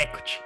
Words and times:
Eccoci, 0.00 0.38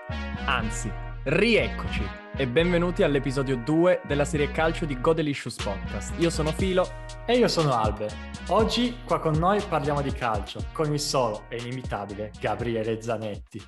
anzi, 0.47 0.91
rieccoci 1.23 2.03
e 2.37 2.49
benvenuti 2.49 3.05
all'episodio 3.05 3.55
2 3.55 4.01
della 4.05 4.25
serie 4.25 4.51
calcio 4.51 4.85
di 4.85 5.01
Godelicious 5.01 5.63
Podcast. 5.63 6.19
Io 6.19 6.29
sono 6.29 6.51
Filo 6.51 6.85
e 7.25 7.37
io 7.37 7.47
sono 7.47 7.73
Albe. 7.73 8.09
Oggi 8.49 8.97
qua 9.05 9.21
con 9.21 9.35
noi 9.35 9.63
parliamo 9.63 10.03
di 10.03 10.11
calcio 10.11 10.59
con 10.73 10.93
il 10.93 10.99
solo 10.99 11.45
e 11.51 11.59
inimitabile 11.59 12.33
Gabriele 12.41 13.01
Zanetti. 13.01 13.63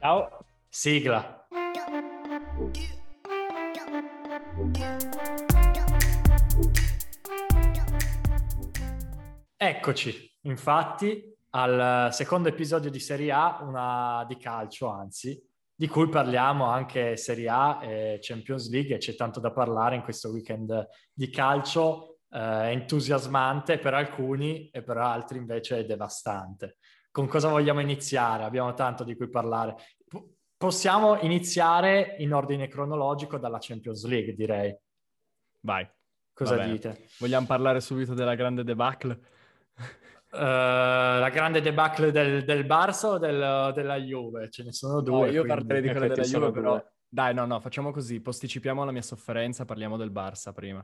Ciao. 0.00 0.46
Sigla. 0.70 1.46
Eccoci, 9.58 10.38
infatti, 10.44 11.31
al 11.54 12.08
secondo 12.12 12.48
episodio 12.48 12.90
di 12.90 12.98
Serie 12.98 13.30
A, 13.32 13.58
una 13.62 14.24
di 14.26 14.36
calcio 14.36 14.88
anzi, 14.88 15.40
di 15.74 15.86
cui 15.86 16.08
parliamo 16.08 16.64
anche 16.64 17.16
Serie 17.16 17.48
A 17.48 17.80
e 17.82 18.18
Champions 18.22 18.70
League 18.70 18.94
e 18.94 18.98
c'è 18.98 19.14
tanto 19.14 19.40
da 19.40 19.50
parlare 19.50 19.96
in 19.96 20.02
questo 20.02 20.30
weekend 20.30 20.88
di 21.12 21.28
calcio, 21.28 22.20
eh, 22.30 22.70
entusiasmante 22.70 23.78
per 23.78 23.92
alcuni 23.92 24.70
e 24.70 24.82
per 24.82 24.96
altri 24.96 25.38
invece 25.38 25.84
devastante. 25.84 26.78
Con 27.10 27.26
cosa 27.26 27.48
vogliamo 27.48 27.80
iniziare? 27.80 28.44
Abbiamo 28.44 28.72
tanto 28.72 29.04
di 29.04 29.14
cui 29.14 29.28
parlare. 29.28 29.74
P- 30.08 30.24
possiamo 30.56 31.20
iniziare 31.20 32.16
in 32.20 32.32
ordine 32.32 32.68
cronologico 32.68 33.36
dalla 33.36 33.58
Champions 33.60 34.06
League, 34.06 34.34
direi. 34.34 34.74
Vai. 35.60 35.86
Cosa 36.32 36.56
dite? 36.56 37.08
Vogliamo 37.18 37.46
parlare 37.46 37.80
subito 37.80 38.14
della 38.14 38.34
grande 38.34 38.64
debacle? 38.64 39.20
Uh, 40.34 40.38
la 40.38 41.28
grande 41.30 41.60
debacle 41.60 42.10
del, 42.10 42.44
del 42.44 42.64
Barça 42.64 43.06
o 43.08 43.18
del, 43.18 43.70
della 43.74 43.96
Juve? 43.96 44.48
Ce 44.48 44.62
ne 44.62 44.72
sono 44.72 45.02
due. 45.02 45.26
No, 45.26 45.30
io 45.30 45.44
parlerei 45.44 45.82
di 45.82 45.90
quella 45.90 46.08
della 46.08 46.22
Juve, 46.22 46.50
però... 46.50 46.84
Dai, 47.06 47.34
no, 47.34 47.44
no, 47.44 47.60
facciamo 47.60 47.90
così, 47.90 48.20
posticipiamo 48.20 48.82
la 48.82 48.92
mia 48.92 49.02
sofferenza, 49.02 49.66
parliamo 49.66 49.98
del 49.98 50.10
Barça 50.10 50.54
prima. 50.54 50.82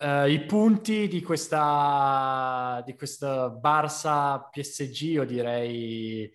Uh, 0.00 0.26
I 0.26 0.44
punti 0.44 1.06
di 1.06 1.22
questa, 1.22 2.82
di 2.84 2.96
questa 2.96 3.48
Barça 3.48 4.48
PSG, 4.50 5.02
io 5.02 5.24
direi 5.24 6.28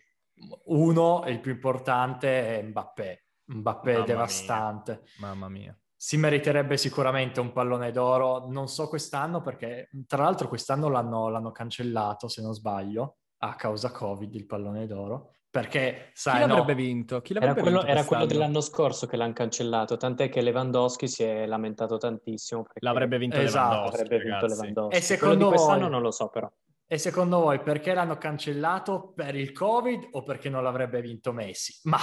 uno, 0.65 1.23
il 1.27 1.41
più 1.41 1.51
importante, 1.51 2.59
è 2.59 2.63
Mbappé. 2.63 3.25
Mbappé 3.51 3.93
Mamma 3.93 4.05
devastante. 4.05 5.01
Mia. 5.01 5.27
Mamma 5.27 5.49
mia 5.49 5.77
si 6.03 6.17
meriterebbe 6.17 6.75
sicuramente 6.75 7.39
un 7.39 7.53
pallone 7.53 7.89
d'oro, 7.93 8.49
non 8.49 8.67
so 8.67 8.89
quest'anno 8.89 9.39
perché 9.39 9.89
tra 10.05 10.23
l'altro 10.23 10.49
quest'anno 10.49 10.89
l'hanno, 10.89 11.29
l'hanno 11.29 11.53
cancellato 11.53 12.27
se 12.27 12.41
non 12.41 12.53
sbaglio 12.53 13.19
a 13.37 13.55
causa 13.55 13.89
Covid 13.89 14.35
il 14.35 14.45
pallone 14.45 14.85
d'oro 14.85 15.31
perché 15.49 16.09
sai, 16.11 16.41
chi 16.41 16.47
l'avrebbe 16.49 16.73
no, 16.73 16.77
vinto? 16.77 17.21
Chi 17.21 17.33
l'avrebbe 17.33 17.53
era, 17.53 17.61
quello, 17.61 17.77
vinto 17.77 17.91
era 17.93 18.05
quello, 18.05 18.25
dell'anno 18.25 18.59
scorso 18.59 19.07
che 19.07 19.15
l'hanno 19.15 19.31
cancellato, 19.31 19.95
tant'è 19.95 20.27
che 20.27 20.41
Lewandowski 20.41 21.07
si 21.07 21.23
è 21.23 21.45
lamentato 21.45 21.95
tantissimo. 21.95 22.65
L'avrebbe 22.81 23.17
vinto 23.17 23.37
esatto. 23.37 23.69
Lewandowski. 23.69 24.01
Avrebbe 24.01 24.23
vinto 24.23 24.45
Lewandowski. 24.45 24.97
E 24.97 25.01
secondo 25.01 25.45
voi, 25.45 25.53
quest'anno 25.53 25.87
non 25.87 26.01
lo 26.01 26.11
so 26.11 26.27
però. 26.27 26.51
E 26.85 26.97
secondo 26.97 27.39
voi 27.39 27.61
perché 27.61 27.93
l'hanno 27.93 28.17
cancellato? 28.17 29.13
Per 29.15 29.35
il 29.35 29.53
Covid 29.53 30.09
o 30.11 30.23
perché 30.23 30.49
non 30.49 30.63
l'avrebbe 30.63 30.99
vinto 30.99 31.31
Messi? 31.31 31.79
Ma, 31.83 31.99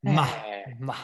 ma, 0.00 0.46
eh. 0.46 0.76
ma 0.78 0.94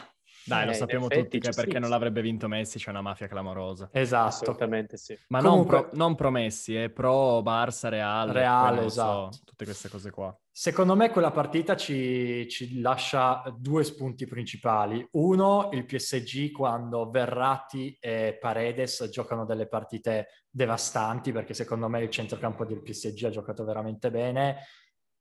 dai, 0.45 0.65
lo 0.65 0.71
eh, 0.71 0.75
sappiamo 0.75 1.07
tutti 1.07 1.39
che 1.39 1.51
perché 1.51 1.73
sì, 1.73 1.79
non 1.79 1.89
l'avrebbe 1.89 2.21
vinto 2.21 2.47
Messi 2.47 2.77
c'è 2.77 2.89
una 2.89 3.01
mafia 3.01 3.27
clamorosa. 3.27 3.89
Esatto. 3.91 4.27
Assolutamente 4.27 4.97
sì. 4.97 5.17
Ma 5.27 5.41
Comunque... 5.41 5.75
non, 5.75 5.89
pro, 5.89 5.97
non 5.97 6.15
promessi, 6.15 6.75
è 6.75 6.89
pro 6.89 7.41
Barça, 7.41 7.89
Real. 7.89 8.29
Reale, 8.29 8.85
esatto. 8.85 9.31
So, 9.31 9.43
tutte 9.45 9.65
queste 9.65 9.89
cose 9.89 10.09
qua. 10.11 10.35
Secondo 10.53 10.95
me 10.95 11.11
quella 11.11 11.31
partita 11.31 11.75
ci, 11.77 12.45
ci, 12.49 12.81
lascia 12.81 13.43
due 13.57 13.83
spunti 13.83 14.25
principali. 14.25 15.07
Uno, 15.11 15.69
il 15.71 15.85
PSG 15.85 16.51
quando 16.51 17.09
Verratti 17.09 17.97
e 17.99 18.37
Paredes 18.39 19.07
giocano 19.09 19.45
delle 19.45 19.67
partite 19.67 20.27
devastanti, 20.49 21.31
perché 21.31 21.53
secondo 21.53 21.87
me 21.87 22.01
il 22.01 22.09
centrocampo 22.09 22.65
del 22.65 22.81
PSG 22.81 23.23
ha 23.25 23.29
giocato 23.29 23.63
veramente 23.63 24.11
bene. 24.11 24.57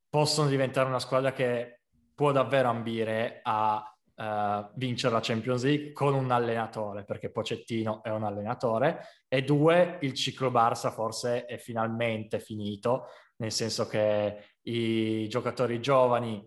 Possono 0.08 0.48
diventare 0.48 0.88
una 0.88 0.98
squadra 0.98 1.32
che 1.32 1.82
può 2.14 2.32
davvero 2.32 2.68
ambire 2.68 3.40
a 3.44 3.82
uh, 4.20 4.70
vincere 4.74 5.14
la 5.14 5.20
Champions 5.20 5.64
League 5.64 5.92
con 5.92 6.14
un 6.14 6.30
allenatore, 6.30 7.04
perché 7.04 7.30
Pocettino 7.30 8.02
è 8.02 8.10
un 8.10 8.24
allenatore, 8.24 9.24
e 9.26 9.42
due, 9.42 9.98
il 10.02 10.14
ciclo 10.14 10.50
Barça 10.50 10.92
forse 10.92 11.46
è 11.46 11.56
finalmente 11.56 12.38
finito, 12.38 13.06
nel 13.36 13.50
senso 13.50 13.86
che 13.86 14.56
i 14.62 15.26
giocatori 15.28 15.80
giovani 15.80 16.46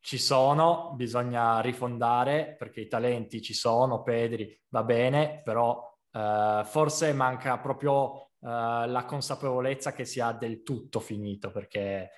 ci 0.00 0.18
sono, 0.18 0.92
bisogna 0.94 1.60
rifondare 1.60 2.54
perché 2.56 2.80
i 2.80 2.86
talenti 2.86 3.42
ci 3.42 3.52
sono, 3.52 4.02
Pedri 4.02 4.56
va 4.68 4.84
bene, 4.84 5.42
però 5.42 5.92
uh, 6.12 6.64
forse 6.64 7.12
manca 7.12 7.58
proprio 7.58 8.12
uh, 8.12 8.26
la 8.38 9.04
consapevolezza 9.06 9.92
che 9.92 10.04
sia 10.04 10.32
del 10.32 10.62
tutto 10.62 11.00
finito 11.00 11.50
perché... 11.50 12.10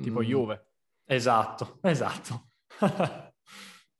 tipo 0.00 0.20
mm, 0.20 0.22
Juve. 0.22 0.68
Esatto, 1.04 1.78
esatto. 1.82 2.50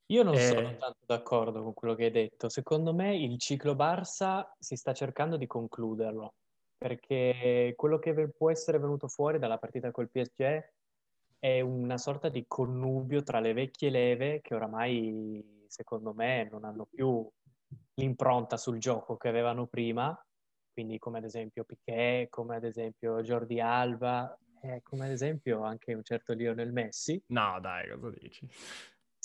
Io 0.07 0.23
non 0.23 0.35
eh... 0.35 0.39
sono 0.39 0.75
tanto 0.75 0.99
d'accordo 1.05 1.63
con 1.63 1.73
quello 1.73 1.95
che 1.95 2.05
hai 2.05 2.11
detto. 2.11 2.49
Secondo 2.49 2.93
me 2.93 3.15
il 3.15 3.39
ciclo 3.39 3.73
Barça 3.73 4.43
si 4.59 4.75
sta 4.75 4.93
cercando 4.93 5.37
di 5.37 5.47
concluderlo, 5.47 6.33
perché 6.77 7.73
quello 7.75 7.97
che 7.97 8.29
può 8.29 8.51
essere 8.51 8.79
venuto 8.79 9.07
fuori 9.07 9.39
dalla 9.39 9.57
partita 9.57 9.91
col 9.91 10.09
PSG 10.09 10.69
è 11.39 11.61
una 11.61 11.97
sorta 11.97 12.29
di 12.29 12.45
connubio 12.47 13.23
tra 13.23 13.39
le 13.39 13.53
vecchie 13.53 13.89
leve 13.89 14.41
che 14.41 14.55
oramai, 14.55 15.65
secondo 15.67 16.13
me, 16.13 16.47
non 16.51 16.63
hanno 16.65 16.87
più 16.89 17.27
l'impronta 17.95 18.57
sul 18.57 18.77
gioco 18.77 19.17
che 19.17 19.27
avevano 19.27 19.65
prima, 19.67 20.17
quindi 20.73 20.97
come 20.99 21.19
ad 21.19 21.23
esempio 21.23 21.63
Piquet, 21.63 22.29
come 22.29 22.55
ad 22.55 22.63
esempio 22.63 23.21
Jordi 23.21 23.59
Alba, 23.59 24.37
eh, 24.61 24.81
come 24.83 25.05
ad 25.05 25.11
esempio 25.11 25.63
anche 25.63 25.93
un 25.93 26.03
certo 26.03 26.33
Lionel 26.33 26.71
Messi. 26.71 27.21
No, 27.27 27.59
dai, 27.61 27.89
cosa 27.89 28.09
dici? 28.19 28.47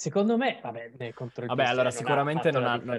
Secondo 0.00 0.38
me, 0.38 0.61
vabbè, 0.62 1.12
contro 1.12 1.43
il 1.43 1.49
Vabbè, 1.49 1.65
allora 1.65 1.91
sicuramente 1.91 2.50
non 2.50 2.65
ha, 2.65 2.77
non, 2.77 2.99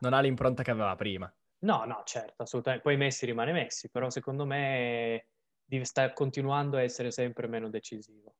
non 0.00 0.12
ha, 0.12 0.20
l'impronta 0.20 0.64
che 0.64 0.72
aveva 0.72 0.96
prima. 0.96 1.32
No, 1.60 1.84
no, 1.84 2.02
certo, 2.04 2.42
assolutamente. 2.42 2.82
Poi 2.82 2.96
Messi 2.96 3.24
rimane 3.24 3.52
Messi, 3.52 3.88
però 3.88 4.10
secondo 4.10 4.44
me 4.44 5.28
sta 5.82 6.12
continuando 6.12 6.76
a 6.76 6.82
essere 6.82 7.12
sempre 7.12 7.46
meno 7.46 7.70
decisivo 7.70 8.34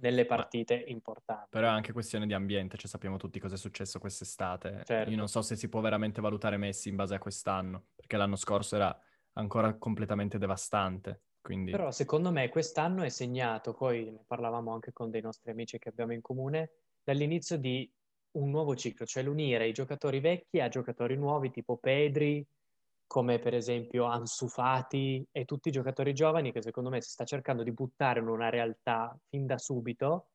nelle 0.00 0.26
partite 0.26 0.78
Ma, 0.78 0.90
importanti. 0.90 1.46
Però 1.50 1.68
è 1.68 1.70
anche 1.70 1.92
questione 1.92 2.26
di 2.26 2.34
ambiente, 2.34 2.76
cioè 2.76 2.88
sappiamo 2.88 3.16
tutti 3.16 3.38
cosa 3.38 3.54
è 3.54 3.58
successo 3.58 4.00
quest'estate. 4.00 4.82
Certo. 4.84 5.08
Io 5.08 5.16
non 5.16 5.28
so 5.28 5.40
se 5.40 5.54
si 5.54 5.68
può 5.68 5.80
veramente 5.80 6.20
valutare 6.20 6.56
Messi 6.56 6.88
in 6.88 6.96
base 6.96 7.14
a 7.14 7.20
quest'anno, 7.20 7.90
perché 7.94 8.16
l'anno 8.16 8.34
scorso 8.34 8.74
era 8.74 9.00
ancora 9.34 9.72
completamente 9.74 10.36
devastante. 10.36 11.26
Quindi... 11.40 11.70
Però 11.70 11.92
secondo 11.92 12.32
me 12.32 12.48
quest'anno 12.48 13.04
è 13.04 13.08
segnato, 13.08 13.72
poi 13.72 14.10
ne 14.10 14.24
parlavamo 14.26 14.72
anche 14.72 14.92
con 14.92 15.10
dei 15.10 15.22
nostri 15.22 15.52
amici 15.52 15.78
che 15.78 15.90
abbiamo 15.90 16.12
in 16.12 16.22
comune, 16.22 16.72
dall'inizio 17.10 17.58
di 17.58 17.90
un 18.32 18.50
nuovo 18.50 18.76
ciclo, 18.76 19.04
cioè 19.04 19.24
l'unire 19.24 19.66
i 19.66 19.72
giocatori 19.72 20.20
vecchi 20.20 20.60
a 20.60 20.68
giocatori 20.68 21.16
nuovi 21.16 21.50
tipo 21.50 21.76
Pedri, 21.76 22.46
come 23.06 23.40
per 23.40 23.54
esempio 23.54 24.04
Ansu 24.04 24.46
Fati 24.46 25.26
e 25.32 25.44
tutti 25.44 25.68
i 25.68 25.72
giocatori 25.72 26.14
giovani 26.14 26.52
che 26.52 26.62
secondo 26.62 26.90
me 26.90 27.00
si 27.00 27.10
sta 27.10 27.24
cercando 27.24 27.64
di 27.64 27.72
buttare 27.72 28.20
in 28.20 28.28
una 28.28 28.48
realtà 28.48 29.18
fin 29.28 29.46
da 29.46 29.58
subito, 29.58 30.28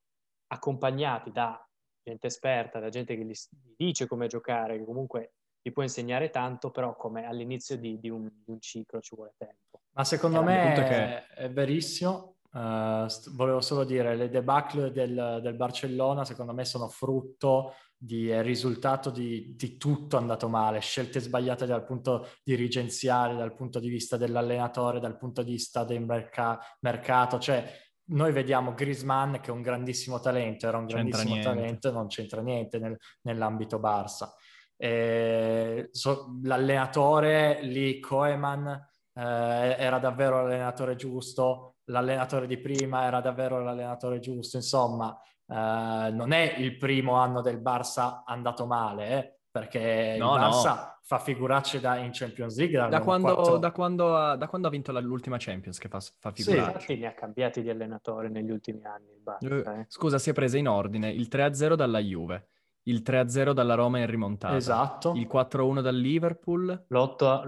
accompagnati 0.47 1.31
da 1.31 1.65
gente 2.03 2.27
esperta, 2.27 2.79
da 2.79 2.89
gente 2.89 3.15
che 3.15 3.23
gli 3.23 3.33
dice 3.77 4.07
come 4.07 4.27
giocare, 4.27 4.77
che 4.77 4.83
comunque 4.83 5.31
gli 5.61 5.71
può 5.71 5.81
insegnare 5.81 6.29
tanto, 6.29 6.69
però 6.69 6.97
come 6.97 7.25
all'inizio 7.25 7.77
di, 7.77 7.97
di, 7.99 8.09
un, 8.09 8.29
di 8.43 8.51
un, 8.51 8.59
ciclo 8.59 8.99
ci 8.99 9.15
vuole 9.15 9.33
tempo. 9.37 9.81
Ma 9.91 10.03
secondo 10.03 10.43
me 10.43 10.73
è, 10.73 10.83
che... 10.83 11.27
è 11.35 11.49
verissimo, 11.49 12.34
Uh, 12.55 13.05
st- 13.07 13.35
volevo 13.35 13.59
solo 13.59 13.83
dire, 13.83 14.16
le 14.16 14.29
debacle 14.29 14.93
del, 14.93 15.39
del, 15.41 15.55
Barcellona 15.55 16.23
secondo 16.23 16.53
me 16.53 16.63
sono 16.63 16.87
frutto 16.87 17.73
di 17.97 18.29
è 18.29 18.41
risultato 18.41 19.09
di, 19.09 19.55
di, 19.57 19.75
tutto 19.75 20.16
andato 20.16 20.47
male, 20.47 20.79
scelte 20.79 21.19
sbagliate 21.19 21.66
dal 21.66 21.84
punto 21.84 22.29
dirigenziale, 22.46 23.35
dal 23.35 23.53
punto 23.53 23.79
di 23.79 23.90
vista 23.90 24.16
dell'allenatore, 24.16 25.02
dal 25.02 25.17
punto 25.17 25.43
di 25.43 25.52
vista 25.52 25.84
del 25.84 26.05
merca- 26.05 26.57
mercato, 26.79 27.40
cioè 27.40 27.69
noi 28.07 28.31
vediamo 28.31 28.73
Griezmann 28.73 29.35
che 29.35 29.49
è 29.49 29.53
un 29.53 29.61
grandissimo 29.61 30.22
talento, 30.22 30.66
era 30.66 30.78
un 30.78 30.85
grandissimo 30.85 31.37
talento 31.41 31.91
non 31.91 32.07
c'entra 32.07 32.41
niente 32.41 32.79
nel, 32.79 32.97
nell'ambito 33.23 33.79
Barça. 33.79 34.29
E, 34.78 35.90
so, 35.91 36.40
l'allenatore 36.43 37.61
lì, 37.63 37.99
Koeman, 37.99 38.67
eh, 39.13 39.75
era 39.78 39.99
davvero 39.99 40.41
l'allenatore 40.41 40.96
giusto, 40.96 41.74
l'allenatore 41.85 42.47
di 42.47 42.58
prima 42.58 43.03
era 43.05 43.22
davvero 43.22 43.61
l'allenatore 43.61 44.20
giusto, 44.20 44.58
insomma, 44.58 45.17
eh, 45.47 46.09
non 46.11 46.32
è 46.32 46.55
il 46.58 46.78
primo 46.78 47.16
anno 47.16 47.41
del 47.41 47.61
Barça 47.61 48.23
andato 48.26 48.66
male, 48.66 49.08
eh, 49.09 49.40
perché 49.52 50.16
no, 50.17 50.35
il 50.35 50.41
Barça 50.41 50.76
no. 50.76 50.97
fa 51.02 51.20
figuracce 51.20 51.79
da, 51.79 51.97
in 51.97 52.09
Champions 52.11 52.58
League. 52.58 52.90
Da 52.90 53.02
quando, 53.02 53.34
4... 53.34 53.58
da, 53.58 53.72
quando 53.72 54.16
ha, 54.16 54.35
da 54.35 54.47
quando, 54.47 54.67
ha, 54.67 54.72
vinto 54.72 54.91
l'ultima 54.99 55.37
Champions 55.40 55.78
che 55.78 55.87
fa, 55.87 55.99
fa 55.99 56.32
figuracce. 56.32 56.61
Sì, 56.61 56.67
infatti 56.67 56.97
ne 56.97 57.08
ha 57.08 57.14
cambiati 57.14 57.61
di 57.61 57.70
allenatore 57.70 58.29
negli 58.29 58.52
ultimi 58.52 58.84
anni. 58.85 59.17
Barca, 59.22 59.76
eh. 59.76 59.79
eh. 59.79 59.85
Scusa, 59.88 60.17
si 60.17 60.31
è 60.31 60.34
presa 60.34 60.58
in 60.58 60.67
ordine 60.67 61.09
il 61.09 61.28
3-0 61.31 61.76
dalla 61.76 61.99
Juve, 61.99 62.49
il 62.84 63.02
3-0 63.05 63.52
dalla 63.52 63.76
Roma 63.76 63.99
in 63.99 64.08
rimontata. 64.08 64.55
Esatto. 64.55 65.14
Il 65.16 65.28
4-1 65.31 65.81
dal 65.81 65.96
Liverpool. 65.96 66.85
L'8, 66.88 67.43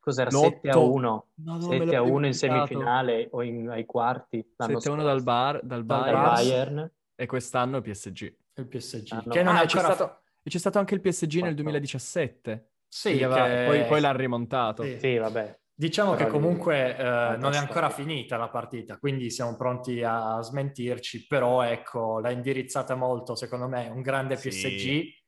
l'8 0.00 0.02
cos'era? 0.02 0.30
7 0.30 0.70
a 0.70 0.78
1. 0.78 1.26
No, 1.34 1.60
7 1.60 1.96
a 1.96 2.02
1 2.02 2.26
in 2.26 2.34
semifinale 2.34 3.28
o 3.30 3.42
in, 3.42 3.68
ai 3.68 3.84
quarti. 3.84 4.54
7 4.56 4.88
a 4.88 4.92
1 4.92 5.02
dal, 5.02 5.22
bar, 5.22 5.60
dal, 5.62 5.84
Bayern. 5.84 6.12
dal 6.12 6.32
Bayern. 6.32 6.90
E 7.14 7.26
quest'anno 7.26 7.76
il 7.76 7.82
PSG. 7.82 8.34
Il 8.54 8.66
PSG. 8.66 9.12
Ah, 9.12 9.22
no. 9.24 9.32
Che 9.32 9.42
non 9.42 9.56
ah, 9.56 9.62
è 9.62 9.66
c'è, 9.66 9.78
stato, 9.78 10.20
e 10.42 10.50
c'è 10.50 10.58
stato 10.58 10.78
anche 10.78 10.94
il 10.94 11.00
PSG 11.00 11.38
4. 11.38 11.44
nel 11.44 11.54
2017. 11.54 12.68
Sì, 12.88 13.16
che... 13.16 13.26
poi, 13.26 13.84
poi, 13.86 14.00
l'ha 14.00 14.12
rimontato. 14.12 14.82
Sì, 14.82 14.98
sì 14.98 15.16
vabbè. 15.16 15.58
Diciamo 15.80 16.14
Però 16.14 16.24
che 16.26 16.30
comunque 16.30 16.94
eh, 16.94 17.36
non 17.38 17.54
è 17.54 17.56
ancora 17.56 17.88
finita 17.88 18.36
la 18.36 18.50
partita, 18.50 18.98
quindi 18.98 19.30
siamo 19.30 19.56
pronti 19.56 20.02
a 20.02 20.38
smentirci, 20.42 21.26
però 21.26 21.62
ecco, 21.62 22.20
l'ha 22.20 22.30
indirizzata 22.30 22.94
molto, 22.94 23.34
secondo 23.34 23.66
me, 23.66 23.88
un 23.88 24.02
grande 24.02 24.34
PSG 24.34 24.78
sì. 24.78 25.19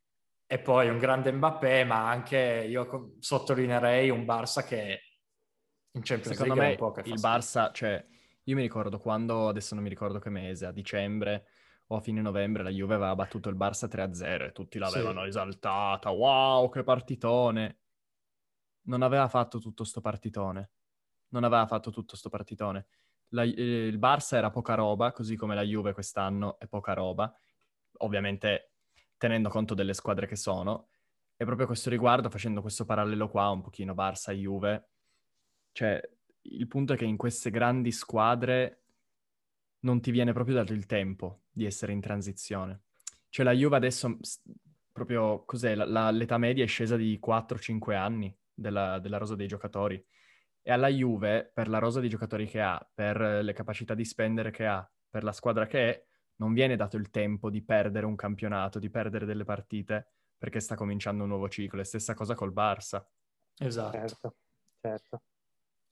E 0.53 0.59
poi 0.59 0.91
un 0.91 0.99
grande 0.99 1.33
Mbappé, 1.33 1.83
ma 1.85 2.11
anche 2.11 2.67
io 2.69 3.15
sottolineerei 3.21 4.11
un 4.11 4.27
Barça 4.27 4.63
che 4.63 5.01
in 5.93 6.03
Champions 6.03 6.37
secondo 6.37 6.61
League 6.61 6.93
me 6.93 7.03
il 7.05 7.19
Barça, 7.19 7.73
cioè, 7.73 8.05
io 8.43 8.55
mi 8.55 8.61
ricordo 8.61 8.99
quando, 8.99 9.49
adesso 9.49 9.75
non 9.75 9.83
mi 9.83 9.89
ricordo 9.89 10.19
che 10.19 10.29
mese, 10.29 10.67
a 10.67 10.71
dicembre 10.71 11.47
o 11.87 11.97
a 11.97 12.01
fine 12.01 12.21
novembre 12.21 12.63
la 12.63 12.69
Juve 12.69 12.97
aveva 12.97 13.15
battuto 13.15 13.49
il 13.49 13.57
Barça 13.57 13.89
3-0 13.89 14.45
e 14.45 14.53
tutti 14.53 14.79
l'avevano 14.79 15.23
sì. 15.23 15.29
esaltata, 15.29 16.11
wow, 16.11 16.69
che 16.69 16.83
partitone! 16.83 17.79
non 18.83 19.01
aveva 19.01 19.29
fatto 19.29 19.59
tutto 19.59 19.85
sto 19.85 20.03
partitone. 20.03 20.71
Non 21.29 21.45
aveva 21.45 21.65
fatto 21.67 21.91
tutto 21.91 22.15
sto 22.15 22.29
partitone. 22.29 22.89
La, 23.29 23.43
eh, 23.45 23.87
il 23.87 23.99
Barça 23.99 24.37
era 24.37 24.51
poca 24.51 24.75
roba, 24.75 25.13
così 25.13 25.35
come 25.35 25.55
la 25.55 25.63
Juve 25.63 25.95
quest'anno 25.95 26.59
è 26.59 26.67
poca 26.67 26.93
roba, 26.93 27.35
ovviamente 28.01 28.72
tenendo 29.23 29.51
conto 29.51 29.75
delle 29.75 29.95
squadre 29.95 30.27
che 30.27 30.35
sono. 30.35 30.89
E 31.37 31.45
proprio 31.45 31.67
a 31.67 31.69
questo 31.69 31.91
riguardo, 31.91 32.29
facendo 32.29 32.61
questo 32.61 32.85
parallelo 32.85 33.29
qua, 33.29 33.51
un 33.51 33.61
pochino 33.61 33.95
Barça-Juve, 33.95 34.89
cioè 35.71 36.01
il 36.43 36.67
punto 36.67 36.95
è 36.95 36.97
che 36.97 37.05
in 37.05 37.17
queste 37.17 37.51
grandi 37.51 37.93
squadre 37.93 38.83
non 39.83 40.01
ti 40.01 40.11
viene 40.11 40.33
proprio 40.33 40.57
dato 40.57 40.73
il 40.73 40.87
tempo 40.87 41.43
di 41.53 41.65
essere 41.65 41.93
in 41.93 42.01
transizione. 42.01 42.83
Cioè 43.29 43.45
la 43.45 43.53
Juve 43.53 43.77
adesso, 43.77 44.19
proprio 44.91 45.45
cos'è, 45.45 45.77
la, 45.77 45.85
la, 45.85 46.11
l'età 46.11 46.37
media 46.37 46.65
è 46.65 46.67
scesa 46.67 46.97
di 46.97 47.21
4-5 47.25 47.95
anni 47.95 48.37
della, 48.53 48.99
della 48.99 49.19
rosa 49.19 49.37
dei 49.37 49.47
giocatori. 49.47 50.05
E 50.63 50.73
alla 50.73 50.89
Juve, 50.89 51.49
per 51.55 51.69
la 51.69 51.79
rosa 51.79 52.01
di 52.01 52.09
giocatori 52.09 52.47
che 52.47 52.61
ha, 52.61 52.91
per 52.93 53.21
le 53.21 53.53
capacità 53.53 53.95
di 53.95 54.05
spendere 54.05 54.51
che 54.51 54.67
ha, 54.67 54.85
per 55.09 55.23
la 55.23 55.33
squadra 55.33 55.69
che 55.69 55.91
è, 55.91 56.07
non 56.43 56.53
viene 56.53 56.75
dato 56.75 56.97
il 56.97 57.11
tempo 57.11 57.51
di 57.51 57.63
perdere 57.63 58.05
un 58.05 58.17
campionato, 58.17 58.81
di 58.81 58.91
perdere 58.91 59.25
delle 59.25 59.45
partite, 59.45 60.09
perché 60.37 60.59
sta 60.59 60.75
cominciando 60.75 61.23
un 61.23 61.29
nuovo 61.29 61.49
ciclo. 61.49 61.81
E 61.81 61.85
stessa 61.85 62.15
cosa 62.15 62.35
col 62.35 62.53
Barça. 62.53 63.05
Esatto. 63.59 63.97
Certo, 63.97 64.35
certo. 64.81 65.23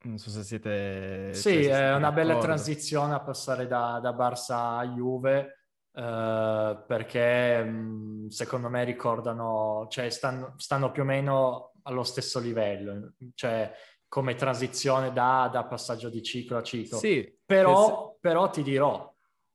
Non 0.03 0.19
so 0.19 0.31
se 0.31 0.43
siete... 0.43 1.33
Sì, 1.35 1.63
se 1.65 1.71
è 1.71 1.95
una 1.95 2.11
bella 2.11 2.39
transizione 2.39 3.15
a 3.15 3.21
passare 3.21 3.67
da, 3.67 4.01
da 4.03 4.11
Barça 4.13 4.79
a 4.79 4.87
Juve, 4.87 5.55
Uh, 5.93 6.87
perché 6.87 7.65
mh, 7.65 8.29
secondo 8.29 8.69
me 8.69 8.85
ricordano, 8.85 9.89
cioè 9.91 10.09
stanno, 10.09 10.55
stanno, 10.57 10.93
più 10.93 11.03
o 11.03 11.05
meno 11.05 11.73
allo 11.83 12.05
stesso 12.05 12.39
livello, 12.39 13.15
cioè 13.35 13.75
come 14.07 14.37
transizione 14.37 15.13
da, 15.13 15.51
da 15.53 15.65
passaggio 15.65 16.09
di 16.09 16.23
ciclo 16.23 16.59
a 16.59 16.63
ciclo. 16.63 16.97
Sì, 16.97 17.37
però, 17.45 18.17
però 18.21 18.49
ti 18.51 18.63
dirò, 18.63 19.10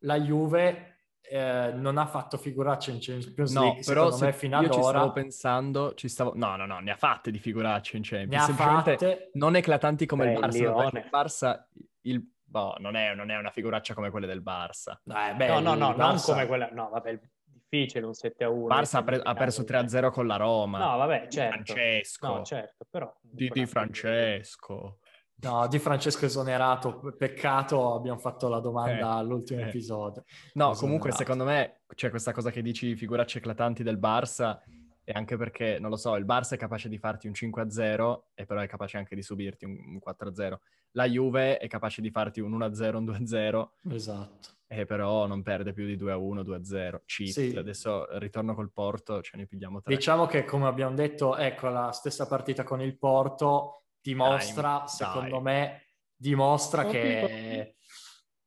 la 0.05 0.19
Juve 0.19 0.95
eh, 1.21 1.71
non 1.73 1.97
ha 1.97 2.05
fatto 2.05 2.37
figuracce 2.37 2.91
in 2.91 2.99
Champions 3.01 3.51
no, 3.53 3.61
League, 3.61 3.83
però 3.83 4.05
secondo 4.05 4.25
me 4.25 4.33
fino 4.33 4.57
ad 4.57 4.65
ora. 4.65 4.73
ci 4.73 4.81
stavo 4.81 5.11
pensando, 5.11 5.93
ci 5.95 6.07
stavo... 6.07 6.33
No, 6.35 6.55
no, 6.55 6.65
no, 6.65 6.79
ne 6.79 6.91
ha 6.91 6.95
fatte 6.95 7.31
di 7.31 7.39
figuracce 7.39 7.97
in 7.97 8.03
Champions. 8.03 8.47
Ne 8.47 8.53
ha 8.53 8.55
fatte... 8.55 9.31
Non 9.33 9.55
eclatanti 9.55 10.05
come 10.05 10.25
Beh, 10.25 10.33
il 10.33 10.39
Barça, 10.39 10.97
il 10.97 11.09
Barça, 11.09 11.67
il... 12.01 12.33
Boh, 12.43 12.75
non, 12.79 12.95
è, 12.95 13.13
non, 13.15 13.31
è, 13.31 13.37
una 13.37 13.49
figuraccia 13.49 13.93
come 13.93 14.11
quelle 14.11 14.27
del 14.27 14.41
Barça. 14.41 14.97
Eh, 15.03 15.33
beh, 15.35 15.47
no, 15.47 15.59
no, 15.59 15.73
no, 15.73 15.91
Barça... 15.91 15.97
non 15.97 16.21
come 16.21 16.45
quella... 16.45 16.69
No, 16.71 16.89
vabbè, 16.89 17.19
difficile 17.67 18.05
un 18.05 18.13
7 18.13 18.43
a 18.43 18.49
1. 18.49 18.67
Barça 18.67 18.97
ha, 18.97 19.03
pre- 19.03 19.21
ha 19.21 19.33
perso 19.33 19.63
3 19.63 19.77
a 19.77 19.87
0 19.87 20.11
con 20.11 20.27
la 20.27 20.37
Roma. 20.37 20.77
No, 20.77 20.97
vabbè, 20.97 21.27
certo. 21.27 21.53
Francesco. 21.53 22.27
No, 22.27 22.43
certo, 22.43 22.85
però... 22.89 23.13
Di, 23.19 23.49
di 23.49 23.65
Francesco. 23.65 24.99
No, 25.37 25.67
di 25.67 25.79
Francesco 25.79 26.25
esonerato, 26.25 27.13
peccato, 27.17 27.93
abbiamo 27.93 28.19
fatto 28.19 28.47
la 28.47 28.59
domanda 28.59 29.15
eh, 29.15 29.19
all'ultimo 29.19 29.61
eh. 29.61 29.67
episodio. 29.67 30.23
No, 30.53 30.71
esonerato. 30.71 30.79
comunque 30.79 31.11
secondo 31.11 31.43
me 31.43 31.81
c'è 31.93 32.09
questa 32.09 32.31
cosa 32.31 32.51
che 32.51 32.61
dici 32.61 32.95
figuracce 32.95 33.39
eclatanti 33.39 33.83
del 33.83 33.99
Barça 33.99 34.59
e 35.07 35.11
anche 35.13 35.37
perché, 35.37 35.77
non 35.79 35.91
lo 35.91 35.97
so, 35.97 36.15
il 36.15 36.25
Barça 36.25 36.55
è 36.55 36.57
capace 36.57 36.89
di 36.89 36.97
farti 36.97 37.27
un 37.27 37.33
5-0 37.33 38.21
e 38.33 38.45
però 38.45 38.59
è 38.59 38.67
capace 38.67 38.97
anche 38.97 39.13
di 39.13 39.21
subirti 39.21 39.65
un 39.65 39.99
4-0. 40.03 40.55
La 40.91 41.05
Juve 41.05 41.57
è 41.57 41.67
capace 41.67 42.01
di 42.01 42.09
farti 42.09 42.39
un 42.39 42.57
1-0, 42.57 42.95
un 42.95 43.05
2-0. 43.05 43.67
Esatto. 43.93 44.49
E 44.65 44.85
però 44.85 45.27
non 45.27 45.43
perde 45.43 45.73
più 45.73 45.85
di 45.85 45.95
2-1, 45.95 46.41
2-0. 46.41 47.01
Cheat. 47.05 47.29
Sì. 47.29 47.55
Adesso 47.55 48.17
ritorno 48.17 48.55
col 48.55 48.71
Porto, 48.71 49.21
ce 49.21 49.37
ne 49.37 49.45
pigliamo 49.45 49.81
tre. 49.81 49.93
Diciamo 49.93 50.25
che, 50.25 50.43
come 50.43 50.65
abbiamo 50.65 50.95
detto, 50.95 51.37
ecco, 51.37 51.69
la 51.69 51.91
stessa 51.91 52.25
partita 52.25 52.63
con 52.63 52.81
il 52.81 52.97
Porto 52.97 53.84
dimostra, 54.11 54.77
dai, 54.79 54.87
secondo 54.87 55.39
dai. 55.39 55.41
me, 55.41 55.85
dimostra 56.15 56.85
oh, 56.85 56.89
che 56.89 57.75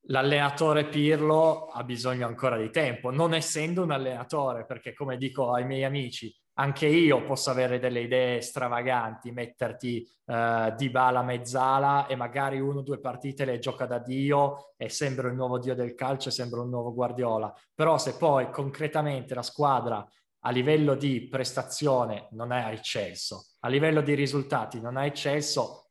l'allenatore 0.03 0.87
Pirlo 0.87 1.67
ha 1.67 1.83
bisogno 1.83 2.27
ancora 2.27 2.57
di 2.57 2.71
tempo, 2.71 3.11
non 3.11 3.35
essendo 3.35 3.83
un 3.83 3.91
allenatore, 3.91 4.65
perché 4.65 4.95
come 4.95 5.17
dico 5.17 5.53
ai 5.53 5.67
miei 5.67 5.83
amici, 5.83 6.33
anche 6.55 6.87
io 6.87 7.25
posso 7.25 7.51
avere 7.51 7.79
delle 7.79 8.01
idee 8.01 8.41
stravaganti, 8.41 9.31
metterti 9.31 10.09
uh, 10.27 10.75
di 10.77 10.91
bala 10.91 11.23
mezzala 11.23 12.07
e 12.07 12.17
magari 12.17 12.59
uno 12.59 12.81
o 12.81 12.83
due 12.83 12.99
partite 12.99 13.45
le 13.45 13.61
gioca 13.61 13.87
da 13.87 13.99
Dio 13.99 14.75
e 14.77 14.89
sembra 14.89 15.29
il 15.29 15.35
nuovo 15.35 15.59
Dio 15.59 15.75
del 15.77 15.95
calcio 15.95 16.31
e 16.31 16.33
sembra 16.33 16.61
un 16.61 16.69
nuovo 16.69 16.93
Guardiola. 16.93 17.53
Però 17.75 17.97
se 17.97 18.17
poi 18.17 18.51
concretamente 18.51 19.35
la 19.35 19.43
squadra 19.43 20.05
a 20.41 20.51
livello 20.51 20.95
di 20.95 21.27
prestazione 21.29 22.29
non 22.33 22.53
è 22.53 22.71
eccesso, 22.73 23.55
a 23.61 23.69
livello 23.69 24.01
di 24.01 24.15
risultati 24.15 24.81
non 24.81 24.97
è 24.97 25.07
eccesso, 25.07 25.89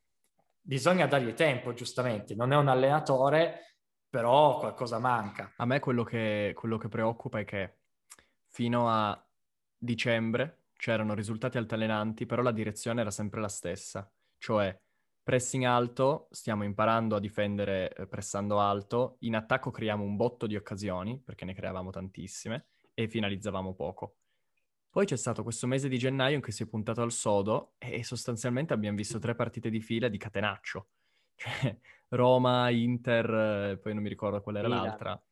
bisogna 0.68 1.06
dargli 1.06 1.32
tempo, 1.32 1.72
giustamente. 1.72 2.34
Non 2.34 2.52
è 2.52 2.56
un 2.56 2.68
allenatore, 2.68 3.76
però 4.08 4.58
qualcosa 4.58 4.98
manca. 4.98 5.52
A 5.56 5.64
me 5.64 5.80
quello 5.80 6.04
che, 6.04 6.52
quello 6.54 6.76
che 6.76 6.88
preoccupa 6.88 7.38
è 7.38 7.44
che 7.44 7.78
fino 8.46 8.88
a 8.90 9.26
dicembre 9.76 10.64
c'erano 10.76 11.14
risultati 11.14 11.56
altalenanti, 11.56 12.26
però 12.26 12.42
la 12.42 12.52
direzione 12.52 13.00
era 13.00 13.10
sempre 13.10 13.40
la 13.40 13.48
stessa, 13.48 14.10
cioè 14.36 14.78
pressing 15.22 15.64
alto, 15.64 16.28
stiamo 16.30 16.64
imparando 16.64 17.16
a 17.16 17.20
difendere 17.20 17.92
eh, 17.94 18.06
pressando 18.06 18.60
alto, 18.60 19.16
in 19.20 19.36
attacco 19.36 19.70
creiamo 19.70 20.04
un 20.04 20.16
botto 20.16 20.46
di 20.46 20.56
occasioni, 20.56 21.20
perché 21.20 21.44
ne 21.44 21.54
creavamo 21.54 21.90
tantissime, 21.90 22.68
e 22.94 23.08
finalizzavamo 23.08 23.74
poco. 23.74 24.16
Poi 24.90 25.04
c'è 25.04 25.16
stato 25.16 25.42
questo 25.42 25.66
mese 25.66 25.88
di 25.88 25.98
gennaio 25.98 26.36
in 26.36 26.42
cui 26.42 26.52
si 26.52 26.62
è 26.62 26.66
puntato 26.66 27.02
al 27.02 27.12
sodo 27.12 27.74
e 27.78 28.02
sostanzialmente 28.02 28.72
abbiamo 28.72 28.96
visto 28.96 29.18
tre 29.18 29.34
partite 29.34 29.70
di 29.70 29.80
fila 29.80 30.08
di 30.08 30.18
catenaccio. 30.18 30.88
Cioè, 31.38 31.78
Roma, 32.08 32.68
Inter, 32.70 33.30
eh, 33.30 33.78
poi 33.78 33.94
non 33.94 34.02
mi 34.02 34.08
ricordo 34.08 34.40
qual 34.40 34.56
era 34.56 34.66
Milan. 34.66 34.84
l'altra 34.84 35.22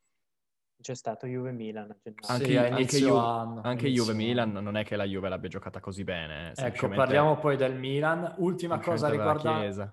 c'è 0.81 0.95
stato 0.95 1.27
Juve-Milan. 1.27 1.97
Anche, 2.29 2.45
sì, 2.45 2.57
anche, 2.57 2.99
Ju- 2.99 3.17
anno, 3.17 3.61
anche 3.63 3.89
Juve-Milan 3.89 4.53
non 4.53 4.77
è 4.77 4.85
che 4.85 4.97
la 4.97 5.05
Juve 5.05 5.29
l'abbia 5.29 5.49
giocata 5.49 5.81
così 5.81 6.05
bene. 6.05 6.53
Eh, 6.55 6.67
ecco, 6.67 6.89
parliamo 6.89 7.39
poi 7.39 7.57
del 7.57 7.75
Milan. 7.75 8.35
Ultima 8.39 8.79
cosa 8.79 9.09
riguardo 9.09 9.51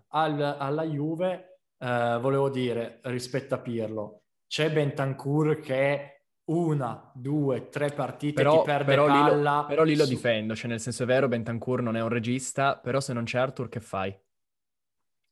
al, 0.09 0.41
alla 0.41 0.83
Juve, 0.83 1.61
eh, 1.77 2.17
volevo 2.21 2.49
dire 2.49 2.99
rispetto 3.03 3.55
a 3.55 3.59
Pirlo, 3.59 4.23
c'è 4.47 4.71
Bentancur 4.71 5.59
che 5.59 6.22
una, 6.45 7.11
due, 7.13 7.69
tre 7.69 7.89
partite 7.89 8.33
però, 8.33 8.59
ti 8.59 8.65
perde 8.65 8.85
però 8.85 9.05
palla. 9.05 9.27
Lì 9.27 9.43
lo, 9.43 9.65
però 9.65 9.83
lì 9.83 9.95
lo 9.95 10.05
difendo, 10.05 10.55
cioè 10.55 10.69
nel 10.69 10.79
senso 10.79 11.03
è 11.03 11.05
vero 11.05 11.27
Bentancur 11.27 11.81
non 11.81 11.95
è 11.95 12.01
un 12.01 12.09
regista, 12.09 12.75
però 12.77 12.99
se 12.99 13.13
non 13.13 13.23
c'è 13.23 13.37
Arthur 13.37 13.69
che 13.69 13.79
fai? 13.79 14.13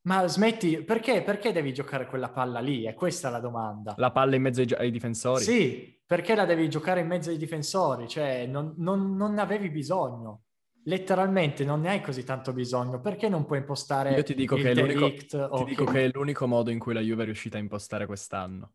Ma 0.03 0.25
smetti, 0.27 0.81
perché, 0.81 1.21
perché 1.21 1.51
devi 1.51 1.73
giocare 1.73 2.07
quella 2.07 2.29
palla 2.29 2.59
lì? 2.59 2.85
È 2.85 2.93
questa 2.95 3.29
la 3.29 3.39
domanda. 3.39 3.93
La 3.97 4.11
palla 4.11 4.35
in 4.35 4.41
mezzo 4.41 4.61
ai, 4.61 4.67
ai 4.77 4.91
difensori? 4.91 5.43
Sì, 5.43 6.01
perché 6.05 6.33
la 6.33 6.45
devi 6.45 6.69
giocare 6.69 7.01
in 7.01 7.07
mezzo 7.07 7.29
ai 7.29 7.37
difensori? 7.37 8.07
Cioè, 8.07 8.47
non, 8.47 8.73
non, 8.77 9.15
non, 9.15 9.33
ne 9.33 9.41
avevi 9.41 9.69
bisogno. 9.69 10.45
Letteralmente 10.85 11.63
non 11.63 11.81
ne 11.81 11.89
hai 11.89 12.01
così 12.01 12.23
tanto 12.23 12.51
bisogno. 12.51 12.99
Perché 12.99 13.29
non 13.29 13.45
puoi 13.45 13.59
impostare 13.59 14.15
Io 14.15 14.23
ti 14.23 14.33
dico, 14.33 14.55
che 14.55 14.71
è, 14.71 14.73
ti 14.73 15.63
dico 15.65 15.83
che 15.83 16.05
è 16.05 16.09
l'unico 16.11 16.47
modo 16.47 16.71
in 16.71 16.79
cui 16.79 16.95
la 16.95 17.01
Juve 17.01 17.21
è 17.21 17.25
riuscita 17.25 17.57
a 17.57 17.59
impostare 17.59 18.07
quest'anno. 18.07 18.71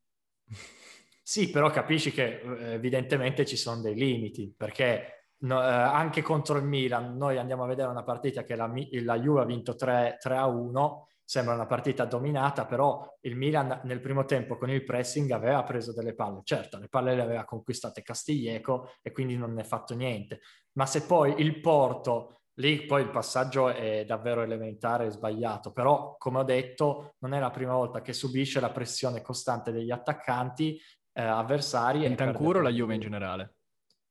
Sì, 1.28 1.50
però 1.50 1.70
capisci 1.70 2.12
che 2.12 2.40
eh, 2.40 2.74
evidentemente 2.74 3.44
ci 3.44 3.56
sono 3.56 3.80
dei 3.80 3.96
limiti, 3.96 4.54
perché 4.56 5.32
no, 5.38 5.60
eh, 5.60 5.66
anche 5.66 6.22
contro 6.22 6.56
il 6.56 6.62
Milan, 6.62 7.16
noi 7.16 7.36
andiamo 7.36 7.64
a 7.64 7.66
vedere 7.66 7.88
una 7.88 8.04
partita 8.04 8.44
che 8.44 8.54
la, 8.54 8.72
la 9.02 9.18
Juve 9.18 9.40
ha 9.40 9.44
vinto 9.44 9.74
3, 9.74 10.18
3 10.20 10.36
a 10.36 10.46
1, 10.46 11.08
sembra 11.24 11.54
una 11.54 11.66
partita 11.66 12.04
dominata, 12.04 12.64
però 12.64 13.04
il 13.22 13.34
Milan 13.34 13.80
nel 13.82 14.00
primo 14.00 14.24
tempo 14.24 14.56
con 14.56 14.70
il 14.70 14.84
pressing 14.84 15.32
aveva 15.32 15.64
preso 15.64 15.92
delle 15.92 16.14
palle. 16.14 16.42
Certo, 16.44 16.78
le 16.78 16.86
palle 16.88 17.16
le 17.16 17.22
aveva 17.22 17.44
conquistate 17.44 18.02
Castiglieco 18.02 18.92
e 19.02 19.10
quindi 19.10 19.36
non 19.36 19.52
ne 19.52 19.62
ha 19.62 19.64
fatto 19.64 19.96
niente. 19.96 20.42
Ma 20.74 20.86
se 20.86 21.02
poi 21.06 21.40
il 21.40 21.60
Porto, 21.60 22.42
lì 22.58 22.86
poi 22.86 23.02
il 23.02 23.10
passaggio 23.10 23.68
è 23.70 24.04
davvero 24.04 24.42
elementare 24.42 25.06
e 25.06 25.10
sbagliato, 25.10 25.72
però 25.72 26.14
come 26.18 26.38
ho 26.38 26.44
detto 26.44 27.16
non 27.18 27.34
è 27.34 27.40
la 27.40 27.50
prima 27.50 27.74
volta 27.74 28.00
che 28.00 28.12
subisce 28.12 28.60
la 28.60 28.70
pressione 28.70 29.22
costante 29.22 29.72
degli 29.72 29.90
attaccanti 29.90 30.80
eh, 31.16 31.22
avversari. 31.22 32.00
Bentancur 32.00 32.56
o 32.56 32.60
la 32.60 32.70
Juve 32.70 32.94
in 32.94 33.00
generale? 33.00 33.54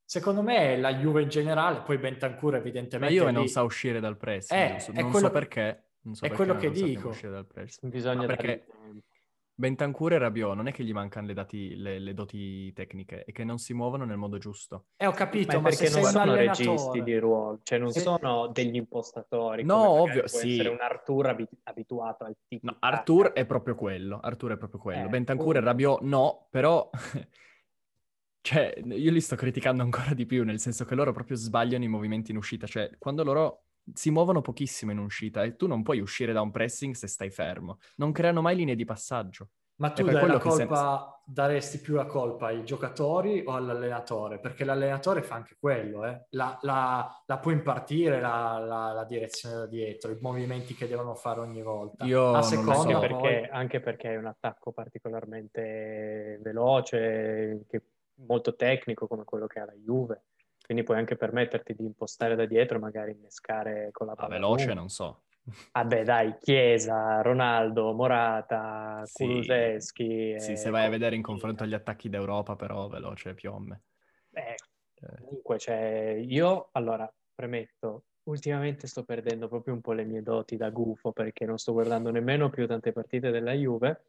Secondo 0.04 0.42
me 0.42 0.74
è 0.74 0.78
la 0.78 0.94
Juve 0.96 1.22
in 1.22 1.30
generale, 1.30 1.82
poi 1.82 1.98
Bentancur 1.98 2.56
evidentemente... 2.56 3.14
La 3.14 3.20
Juve 3.20 3.32
lì... 3.32 3.38
non 3.38 3.48
sa 3.48 3.64
uscire 3.64 4.00
dal 4.00 4.18
pressing, 4.18 4.60
eh, 4.60 5.02
non 5.02 5.14
so 5.14 5.32
perché 5.32 5.90
non 6.02 6.16
so 6.16 6.26
è 6.26 6.32
quello 6.32 6.56
che 6.56 6.72
dico. 6.72 7.16
Bisogna 7.82 8.26
perché 8.26 8.66
Bentancur 9.58 10.12
e 10.12 10.18
Rabiot 10.18 10.54
non 10.54 10.68
è 10.68 10.74
che 10.74 10.84
gli 10.84 10.92
mancano 10.92 11.28
le, 11.28 11.34
dati, 11.34 11.78
le, 11.78 11.98
le, 11.98 12.14
doti 12.14 12.74
tecniche, 12.74 13.24
è 13.24 13.32
che 13.32 13.46
non 13.46 13.58
si 13.58 13.74
muovono 13.74 14.04
nel 14.04 14.18
modo 14.18 14.38
giusto. 14.38 14.88
Eh, 14.98 15.06
ho 15.06 15.14
capito, 15.14 15.56
ma, 15.56 15.62
ma 15.62 15.70
perché 15.70 15.90
non 15.90 16.04
sono 16.04 16.36
registi 16.36 17.02
di 17.02 17.18
ruolo, 17.18 17.62
cioè 17.64 17.80
non 17.80 17.92
se... 17.92 18.02
sono 18.02 18.48
degli 18.48 18.76
impostatori. 18.76 19.64
No, 19.64 19.88
ovvio, 20.02 20.28
sì. 20.28 20.56
essere 20.56 20.68
un 20.68 20.82
Artur 20.82 21.28
abit- 21.28 21.58
abituato 21.64 22.26
al 22.26 22.36
tipo. 22.46 22.66
No, 22.66 22.76
Artur 22.80 23.32
è 23.32 23.46
proprio 23.46 23.76
quello, 23.76 24.20
Artur 24.20 24.52
è 24.52 24.58
proprio 24.58 24.82
quello. 24.82 25.06
Eh, 25.06 25.10
Bentancur 25.10 25.56
e 25.56 25.60
Rabiot 25.62 26.02
no, 26.02 26.48
però... 26.50 26.90
cioè, 28.42 28.74
io 28.84 29.12
li 29.12 29.22
sto 29.22 29.38
criticando 29.38 29.84
ancora 29.84 30.14
di 30.14 30.26
più, 30.26 30.44
nel 30.44 30.60
senso 30.60 30.84
che 30.84 30.96
loro 30.96 31.14
proprio 31.14 31.38
sbagliano 31.38 31.86
i 31.86 31.88
movimenti 31.88 32.32
in 32.32 32.38
uscita. 32.38 32.68
Cioè, 32.68 32.92
quando 32.98 33.24
loro 33.24 33.65
si 33.94 34.10
muovono 34.10 34.42
pochissimo 34.42 34.92
in 34.92 35.00
uscita 35.00 35.44
e 35.44 35.56
tu 35.56 35.68
non 35.68 35.84
puoi 35.84 36.00
uscire 36.00 36.34
da 36.34 36.42
un 36.42 36.52
pressing 36.52 36.94
se 36.96 37.08
stai 37.08 37.30
fermo. 37.30 37.80
Non 37.98 38.12
creano 38.12 38.42
mai 38.42 38.56
linee 38.56 38.76
di 38.76 38.86
passaggio. 38.86 39.50
Ma 39.78 39.92
tu 39.92 40.04
dai 40.04 40.26
la 40.26 40.38
colpa, 40.38 41.22
daresti 41.26 41.80
più 41.80 41.96
la 41.96 42.06
colpa 42.06 42.48
ai 42.48 42.64
giocatori 42.64 43.44
o 43.46 43.52
all'allenatore? 43.56 44.40
Perché 44.40 44.64
l'allenatore 44.64 45.22
fa 45.22 45.36
anche 45.36 45.58
quello, 45.60 46.06
eh? 46.06 46.28
la, 46.30 46.58
la, 46.62 47.24
la, 47.26 47.38
può 47.40 47.52
impartire 47.52 48.22
la, 48.22 48.94
la, 48.94 49.04
direzione 49.04 49.56
da 49.56 49.66
dietro, 49.66 50.12
i 50.12 50.18
movimenti 50.22 50.76
che 50.76 50.88
devono 50.88 51.14
fare 51.14 51.42
ogni 51.42 51.62
volta. 51.62 52.06
Io 52.06 52.32
A 52.32 52.42
seconda, 52.42 52.74
so. 52.74 52.82
anche, 52.88 53.00
perché, 53.08 53.50
anche 53.52 53.80
perché 53.82 54.14
è 54.14 54.18
un 54.18 54.28
attacco 54.28 54.72
particolarmente 54.72 56.40
veloce, 56.42 57.66
che, 57.68 57.82
molto 58.26 58.56
tecnico 58.56 59.08
come 59.08 59.26
quello 59.26 59.46
che 59.46 59.60
ha 59.60 59.66
la 59.66 59.74
Juve 59.74 60.24
quindi 60.66 60.84
puoi 60.84 60.98
anche 60.98 61.16
permetterti 61.16 61.76
di 61.76 61.86
impostare 61.86 62.36
da 62.36 62.46
dietro, 62.46 62.80
magari 62.80 63.12
innescare 63.12 63.90
con 63.92 64.08
la 64.08 64.14
ah, 64.14 64.16
palla. 64.16 64.28
Ah, 64.28 64.40
veloce 64.40 64.74
non 64.74 64.90
so. 64.90 65.22
Vabbè, 65.72 66.04
dai, 66.04 66.38
Chiesa, 66.40 67.22
Ronaldo, 67.22 67.94
Morata, 67.94 69.04
sì. 69.06 69.26
Kuluseschi. 69.26 70.40
Sì, 70.40 70.58
se 70.58 70.70
vai 70.72 70.86
a 70.86 70.90
vedere 70.90 71.16
in 71.16 71.22
confronto 71.22 71.64
agli 71.64 71.76
attacchi 71.76 72.10
d'Europa, 72.10 72.56
però 72.56 72.88
veloce 72.88 73.36
Piomme. 73.36 73.84
Beh, 74.30 74.56
eh. 74.96 75.16
comunque, 75.20 75.60
cioè, 75.60 76.20
io, 76.20 76.70
allora, 76.72 77.12
premetto, 77.36 78.06
ultimamente 78.24 78.88
sto 78.88 79.04
perdendo 79.04 79.48
proprio 79.48 79.76
un 79.76 79.82
po' 79.82 79.94
le 79.94 80.04
mie 80.04 80.24
doti 80.24 80.58
da 80.58 80.72
gufo, 80.72 81.12
perché 81.12 81.46
non 81.46 81.60
sto 81.60 81.74
guardando 81.74 82.10
nemmeno 82.10 82.50
più 82.50 82.66
tante 82.66 82.92
partite 82.92 83.30
della 83.30 83.54
Juve, 83.54 84.06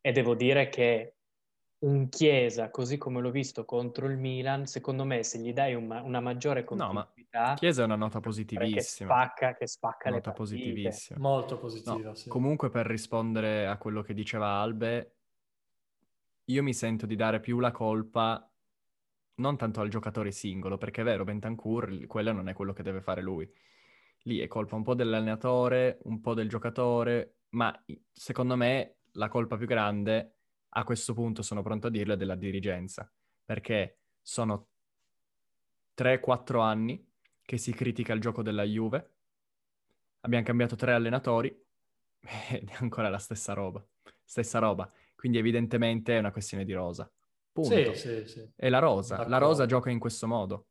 e 0.00 0.10
devo 0.10 0.34
dire 0.34 0.68
che 0.68 1.14
un 1.80 2.08
Chiesa, 2.08 2.70
così 2.70 2.98
come 2.98 3.20
l'ho 3.20 3.30
visto 3.30 3.64
contro 3.64 4.06
il 4.06 4.18
Milan, 4.18 4.66
secondo 4.66 5.04
me 5.04 5.22
se 5.22 5.38
gli 5.38 5.52
dai 5.52 5.74
una, 5.74 6.02
una 6.02 6.20
maggiore 6.20 6.64
continuità... 6.64 7.48
No, 7.48 7.54
Chiesa 7.54 7.82
è 7.82 7.84
una 7.86 7.96
nota 7.96 8.20
positivissima. 8.20 8.74
Che 8.74 8.82
spacca, 8.82 9.54
che 9.54 9.66
spacca 9.66 10.10
nota 10.10 10.32
positivissima. 10.32 11.18
Molto 11.18 11.58
positiva, 11.58 12.08
no, 12.08 12.14
sì. 12.14 12.28
Comunque 12.28 12.68
per 12.68 12.86
rispondere 12.86 13.66
a 13.66 13.78
quello 13.78 14.02
che 14.02 14.12
diceva 14.12 14.60
Albe, 14.60 15.14
io 16.44 16.62
mi 16.62 16.74
sento 16.74 17.06
di 17.06 17.16
dare 17.16 17.40
più 17.40 17.60
la 17.60 17.70
colpa 17.70 18.44
non 19.36 19.56
tanto 19.56 19.80
al 19.80 19.88
giocatore 19.88 20.32
singolo, 20.32 20.76
perché 20.76 21.00
è 21.00 21.04
vero, 21.04 21.24
Bentancur, 21.24 22.06
quello 22.06 22.32
non 22.32 22.48
è 22.48 22.52
quello 22.52 22.74
che 22.74 22.82
deve 22.82 23.00
fare 23.00 23.22
lui. 23.22 23.50
Lì 24.24 24.38
è 24.40 24.46
colpa 24.48 24.76
un 24.76 24.82
po' 24.82 24.94
dell'allenatore, 24.94 26.00
un 26.02 26.20
po' 26.20 26.34
del 26.34 26.48
giocatore, 26.48 27.36
ma 27.50 27.74
secondo 28.12 28.54
me 28.54 28.96
la 29.12 29.28
colpa 29.28 29.56
più 29.56 29.66
grande 29.66 30.39
a 30.70 30.84
questo 30.84 31.14
punto 31.14 31.42
sono 31.42 31.62
pronto 31.62 31.88
a 31.88 31.90
dirlo, 31.90 32.14
è 32.14 32.16
della 32.16 32.36
dirigenza, 32.36 33.10
perché 33.44 33.98
sono 34.20 34.68
3-4 35.96 36.60
anni 36.60 37.04
che 37.42 37.56
si 37.56 37.72
critica 37.72 38.12
il 38.12 38.20
gioco 38.20 38.42
della 38.42 38.62
Juve, 38.62 39.14
abbiamo 40.20 40.44
cambiato 40.44 40.76
tre 40.76 40.92
allenatori 40.92 41.48
ed 42.50 42.68
è 42.68 42.74
ancora 42.78 43.08
la 43.08 43.18
stessa 43.18 43.52
roba, 43.52 43.84
stessa 44.22 44.58
roba, 44.58 44.90
quindi 45.16 45.38
evidentemente 45.38 46.14
è 46.14 46.18
una 46.18 46.32
questione 46.32 46.64
di 46.64 46.72
rosa. 46.72 47.10
Punto. 47.52 47.94
Sì, 47.94 47.96
sì, 47.96 48.26
sì. 48.26 48.48
È 48.54 48.68
la 48.68 48.78
rosa, 48.78 49.16
D'accordo. 49.16 49.30
la 49.32 49.38
rosa 49.38 49.66
gioca 49.66 49.90
in 49.90 49.98
questo 49.98 50.26
modo. 50.28 50.66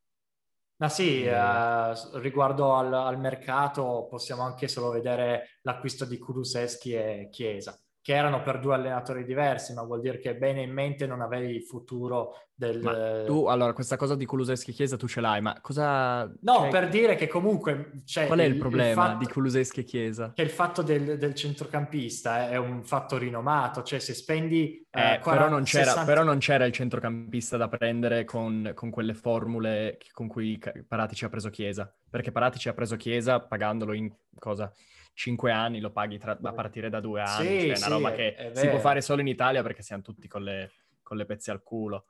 Ma 0.77 0.87
sì, 0.87 1.25
eh, 1.25 2.19
riguardo 2.21 2.73
al, 2.75 2.93
al, 2.93 3.19
mercato 3.19 4.07
possiamo 4.09 4.43
anche 4.43 4.69
solo 4.69 4.91
vedere 4.91 5.59
l'acquisto 5.63 6.05
di 6.05 6.17
Kuluseschi 6.17 6.93
e 6.93 7.27
Chiesa 7.29 7.77
che 8.09 8.15
erano 8.15 8.41
per 8.41 8.57
due 8.57 8.73
allenatori 8.73 9.23
diversi, 9.23 9.71
ma 9.71 9.83
vuol 9.83 10.01
dire 10.01 10.17
che 10.17 10.33
bene 10.33 10.63
in 10.63 10.71
mente 10.71 11.05
non 11.05 11.21
avevi 11.21 11.53
il 11.53 11.61
futuro 11.61 12.47
del... 12.55 12.81
Ma 12.81 13.23
tu, 13.23 13.45
allora, 13.45 13.71
questa 13.73 13.97
cosa 13.97 14.15
di 14.15 14.25
Kuluseschi 14.25 14.71
Chiesa 14.71 14.97
tu 14.97 15.07
ce 15.07 15.21
l'hai, 15.21 15.41
ma 15.41 15.61
cosa... 15.61 16.23
No, 16.41 16.55
cioè... 16.55 16.69
per 16.69 16.89
dire 16.89 17.13
che 17.13 17.27
comunque... 17.27 18.01
Cioè, 18.05 18.25
Qual 18.25 18.39
è 18.39 18.45
il, 18.45 18.53
il 18.53 18.57
problema 18.57 18.89
il 18.89 19.09
fatto... 19.09 19.17
di 19.19 19.31
Kuluseschi 19.31 19.83
Chiesa? 19.83 20.31
Che 20.33 20.41
il 20.41 20.49
fatto 20.49 20.81
del, 20.81 21.19
del, 21.19 21.35
centrocampista 21.35 22.49
è 22.49 22.57
un 22.57 22.83
fatto 22.83 23.15
rinomato, 23.15 23.83
cioè 23.83 23.99
se 23.99 24.15
spendi... 24.15 24.83
Eh, 24.89 25.13
eh 25.13 25.19
40, 25.19 25.29
però, 25.29 25.47
non 25.47 25.65
60... 25.67 26.03
però, 26.05 26.23
non 26.23 26.39
c'era, 26.39 26.65
il 26.65 26.73
centrocampista 26.73 27.57
da 27.57 27.67
prendere 27.67 28.23
con, 28.23 28.71
con 28.73 28.89
quelle 28.89 29.13
formule 29.13 29.99
con 30.13 30.27
cui 30.27 30.59
Paratici 30.87 31.25
ha 31.25 31.29
preso 31.29 31.51
Chiesa, 31.51 31.95
perché 32.09 32.31
Paratici 32.31 32.69
ha 32.69 32.73
preso 32.73 32.95
Chiesa 32.95 33.39
pagandolo 33.39 33.93
in 33.93 34.11
cosa 34.39 34.73
5 35.19 35.51
anni 35.51 35.81
lo 35.81 35.91
paghi 35.91 36.17
tra, 36.17 36.39
a 36.41 36.53
partire 36.53 36.89
da 36.89 37.01
due 37.01 37.19
anni, 37.19 37.45
sì, 37.45 37.59
cioè 37.59 37.63
è 37.63 37.65
una 37.65 37.75
sì, 37.75 37.89
roba 37.89 38.11
che 38.13 38.51
si 38.53 38.69
può 38.69 38.79
fare 38.79 39.01
solo 39.01 39.19
in 39.19 39.27
Italia 39.27 39.61
perché 39.61 39.81
siamo 39.81 40.01
tutti 40.01 40.29
con 40.29 40.43
le, 40.43 40.71
con 41.03 41.17
le 41.17 41.25
pezze 41.25 41.51
al 41.51 41.61
culo. 41.61 42.05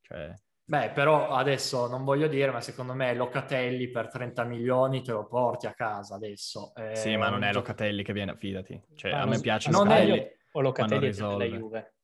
Cioè... 0.00 0.34
Beh, 0.64 0.88
però 0.92 1.28
adesso 1.28 1.86
non 1.88 2.04
voglio 2.04 2.26
dire, 2.26 2.50
ma 2.50 2.62
secondo 2.62 2.94
me 2.94 3.12
Locatelli 3.14 3.90
per 3.90 4.08
30 4.08 4.44
milioni 4.44 5.02
te 5.02 5.12
lo 5.12 5.26
porti 5.26 5.66
a 5.66 5.74
casa 5.74 6.14
adesso. 6.14 6.74
Eh, 6.74 6.96
sì, 6.96 7.14
ma 7.16 7.28
non 7.28 7.44
è 7.44 7.52
Locatelli 7.52 8.02
che 8.02 8.14
viene, 8.14 8.34
fidati. 8.34 8.82
Cioè, 8.94 9.12
a 9.12 9.26
me 9.26 9.40
piace 9.40 9.68
non 9.68 9.84
Locatelli. 9.86 10.26
O 10.52 10.60
Locatelli 10.62 11.08
è 11.08 11.12
della 11.12 11.44
Juve, 11.44 11.94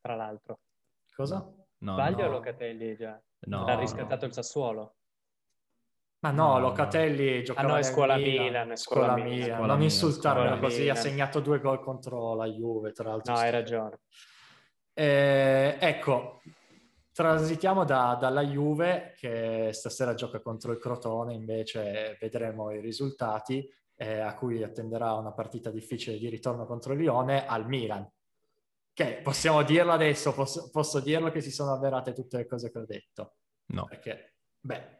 tra 0.00 0.16
l'altro. 0.16 0.58
Cosa? 1.14 1.54
No, 1.78 1.92
Sbaglio 1.92 2.22
no. 2.22 2.26
o 2.26 2.30
Locatelli 2.30 2.96
già? 2.96 3.22
No, 3.42 3.64
L'ha 3.64 3.78
riscattato 3.78 4.22
no. 4.22 4.26
il 4.26 4.32
Sassuolo? 4.32 4.94
Ma 6.20 6.30
no, 6.30 6.52
no 6.52 6.58
Locatelli 6.60 7.42
giocava 7.42 7.68
ah, 7.68 7.70
no, 7.72 7.78
è 7.78 7.82
scuola 7.82 8.16
Milan, 8.16 8.44
Milan, 8.44 8.70
è 8.72 8.76
scuola, 8.76 9.06
scuola 9.06 9.24
Milan. 9.24 9.56
Scuola 9.56 9.72
non 9.72 9.82
insultarmi 9.82 10.58
così, 10.60 10.88
ha 10.88 10.94
segnato 10.94 11.40
due 11.40 11.60
gol 11.60 11.80
contro 11.80 12.34
la 12.34 12.46
Juve, 12.46 12.92
tra 12.92 13.08
l'altro. 13.08 13.32
No, 13.32 13.38
hai 13.38 13.50
ragione. 13.50 14.00
Eh, 14.92 15.78
ecco, 15.80 16.42
transitiamo 17.10 17.84
da, 17.84 18.18
dalla 18.20 18.42
Juve 18.42 19.14
che 19.16 19.70
stasera 19.72 20.12
gioca 20.12 20.40
contro 20.40 20.72
il 20.72 20.78
Crotone, 20.78 21.32
invece 21.32 22.18
vedremo 22.20 22.70
i 22.70 22.80
risultati, 22.80 23.66
eh, 23.96 24.18
a 24.20 24.34
cui 24.34 24.62
attenderà 24.62 25.14
una 25.14 25.32
partita 25.32 25.70
difficile 25.70 26.18
di 26.18 26.28
ritorno 26.28 26.66
contro 26.66 26.92
il 26.92 27.00
Lione, 27.00 27.46
al 27.46 27.66
Milan. 27.66 28.06
Che 28.92 29.20
possiamo 29.22 29.62
dirlo 29.62 29.92
adesso, 29.92 30.34
posso, 30.34 30.68
posso 30.70 31.00
dirlo 31.00 31.30
che 31.30 31.40
si 31.40 31.50
sono 31.50 31.72
avverate 31.72 32.12
tutte 32.12 32.36
le 32.36 32.46
cose 32.46 32.70
che 32.70 32.78
ho 32.78 32.84
detto. 32.84 33.36
No. 33.66 33.86
Perché, 33.86 34.34
beh, 34.60 34.99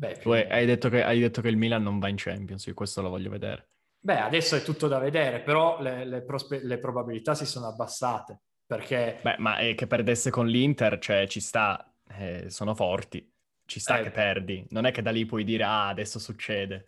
Beh, 0.00 0.16
tu 0.16 0.30
hai 0.30 0.64
detto, 0.64 0.88
che, 0.88 1.04
hai 1.04 1.20
detto, 1.20 1.42
che, 1.42 1.48
il 1.48 1.58
Milan 1.58 1.82
non 1.82 1.98
va 1.98 2.08
in 2.08 2.16
Champions, 2.16 2.64
io 2.64 2.72
questo 2.72 3.02
lo 3.02 3.10
voglio 3.10 3.28
vedere. 3.28 3.68
Beh, 4.00 4.18
adesso 4.18 4.56
è 4.56 4.62
tutto 4.62 4.88
da 4.88 4.98
vedere, 4.98 5.40
però 5.40 5.78
le, 5.82 6.06
le, 6.06 6.22
prospe- 6.22 6.64
le 6.64 6.78
probabilità 6.78 7.34
si 7.34 7.44
sono 7.44 7.66
abbassate, 7.66 8.40
perché... 8.64 9.18
Beh, 9.20 9.36
ma 9.36 9.58
è 9.58 9.74
che 9.74 9.86
perdesse 9.86 10.30
con 10.30 10.46
l'Inter, 10.46 10.98
cioè 10.98 11.26
ci 11.26 11.40
sta, 11.40 11.92
eh, 12.16 12.48
sono 12.48 12.74
forti, 12.74 13.30
ci 13.66 13.78
sta 13.78 13.98
eh, 13.98 14.04
che 14.04 14.10
perdi, 14.10 14.66
non 14.70 14.86
è 14.86 14.90
che 14.90 15.02
da 15.02 15.10
lì 15.10 15.26
puoi 15.26 15.44
dire, 15.44 15.64
ah, 15.64 15.88
adesso 15.88 16.18
succede. 16.18 16.86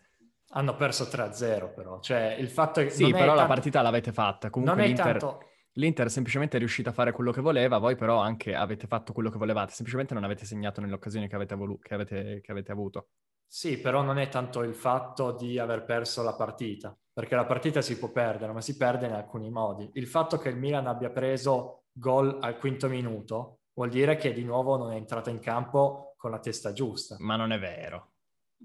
Hanno 0.55 0.75
perso 0.75 1.03
3-0 1.03 1.71
però, 1.71 1.99
cioè 1.99 2.35
il 2.39 2.49
fatto 2.49 2.79
è 2.79 2.85
che... 2.85 2.89
Sì, 2.89 3.11
però 3.11 3.25
tanto... 3.25 3.41
la 3.41 3.45
partita 3.45 3.83
l'avete 3.83 4.11
fatta, 4.11 4.49
comunque 4.49 4.75
non 4.75 4.83
è 4.83 4.87
l'Inter... 4.87 5.17
Tanto 5.17 5.47
L'Inter 5.77 6.09
semplicemente 6.09 6.57
è 6.57 6.59
riuscita 6.59 6.91
a 6.91 6.93
fare 6.93 7.11
quello 7.11 7.31
che 7.31 7.41
voleva, 7.41 7.79
voi 7.79 7.95
però 7.95 8.19
anche 8.19 8.53
avete 8.53 8.85
fatto 8.85 9.11
quello 9.11 9.31
che 9.31 9.37
volevate, 9.37 9.73
semplicemente 9.73 10.13
non 10.13 10.23
avete 10.23 10.45
segnato 10.45 10.81
nelle 10.81 10.93
occasioni 10.93 11.27
che 11.27 11.35
avete, 11.35 11.55
volu- 11.55 11.81
che 11.81 11.93
avete, 11.93 12.41
che 12.41 12.51
avete 12.51 12.71
avuto. 12.71 13.07
Sì, 13.47 13.79
però 13.79 14.01
non 14.01 14.17
è 14.17 14.29
tanto 14.29 14.61
il 14.61 14.75
fatto 14.75 15.31
di 15.31 15.57
aver 15.57 15.83
perso 15.83 16.21
la 16.23 16.35
partita, 16.35 16.95
perché 17.11 17.35
la 17.35 17.45
partita 17.45 17.81
si 17.81 17.97
può 17.97 18.11
perdere, 18.11 18.51
ma 18.51 18.61
si 18.61 18.77
perde 18.77 19.07
in 19.07 19.13
alcuni 19.13 19.49
modi. 19.49 19.89
Il 19.93 20.07
fatto 20.07 20.37
che 20.37 20.49
il 20.49 20.57
Milan 20.57 20.87
abbia 20.87 21.09
preso 21.09 21.85
gol 21.91 22.37
al 22.41 22.57
quinto 22.57 22.87
minuto 22.87 23.59
vuol 23.73 23.89
dire 23.89 24.15
che 24.15 24.33
di 24.33 24.43
nuovo 24.43 24.77
non 24.77 24.91
è 24.91 24.95
entrata 24.95 25.29
in 25.29 25.39
campo 25.39 26.13
con 26.17 26.31
la 26.31 26.39
testa 26.39 26.71
giusta. 26.71 27.15
Ma 27.19 27.35
non 27.35 27.51
è 27.51 27.59
vero. 27.59 28.12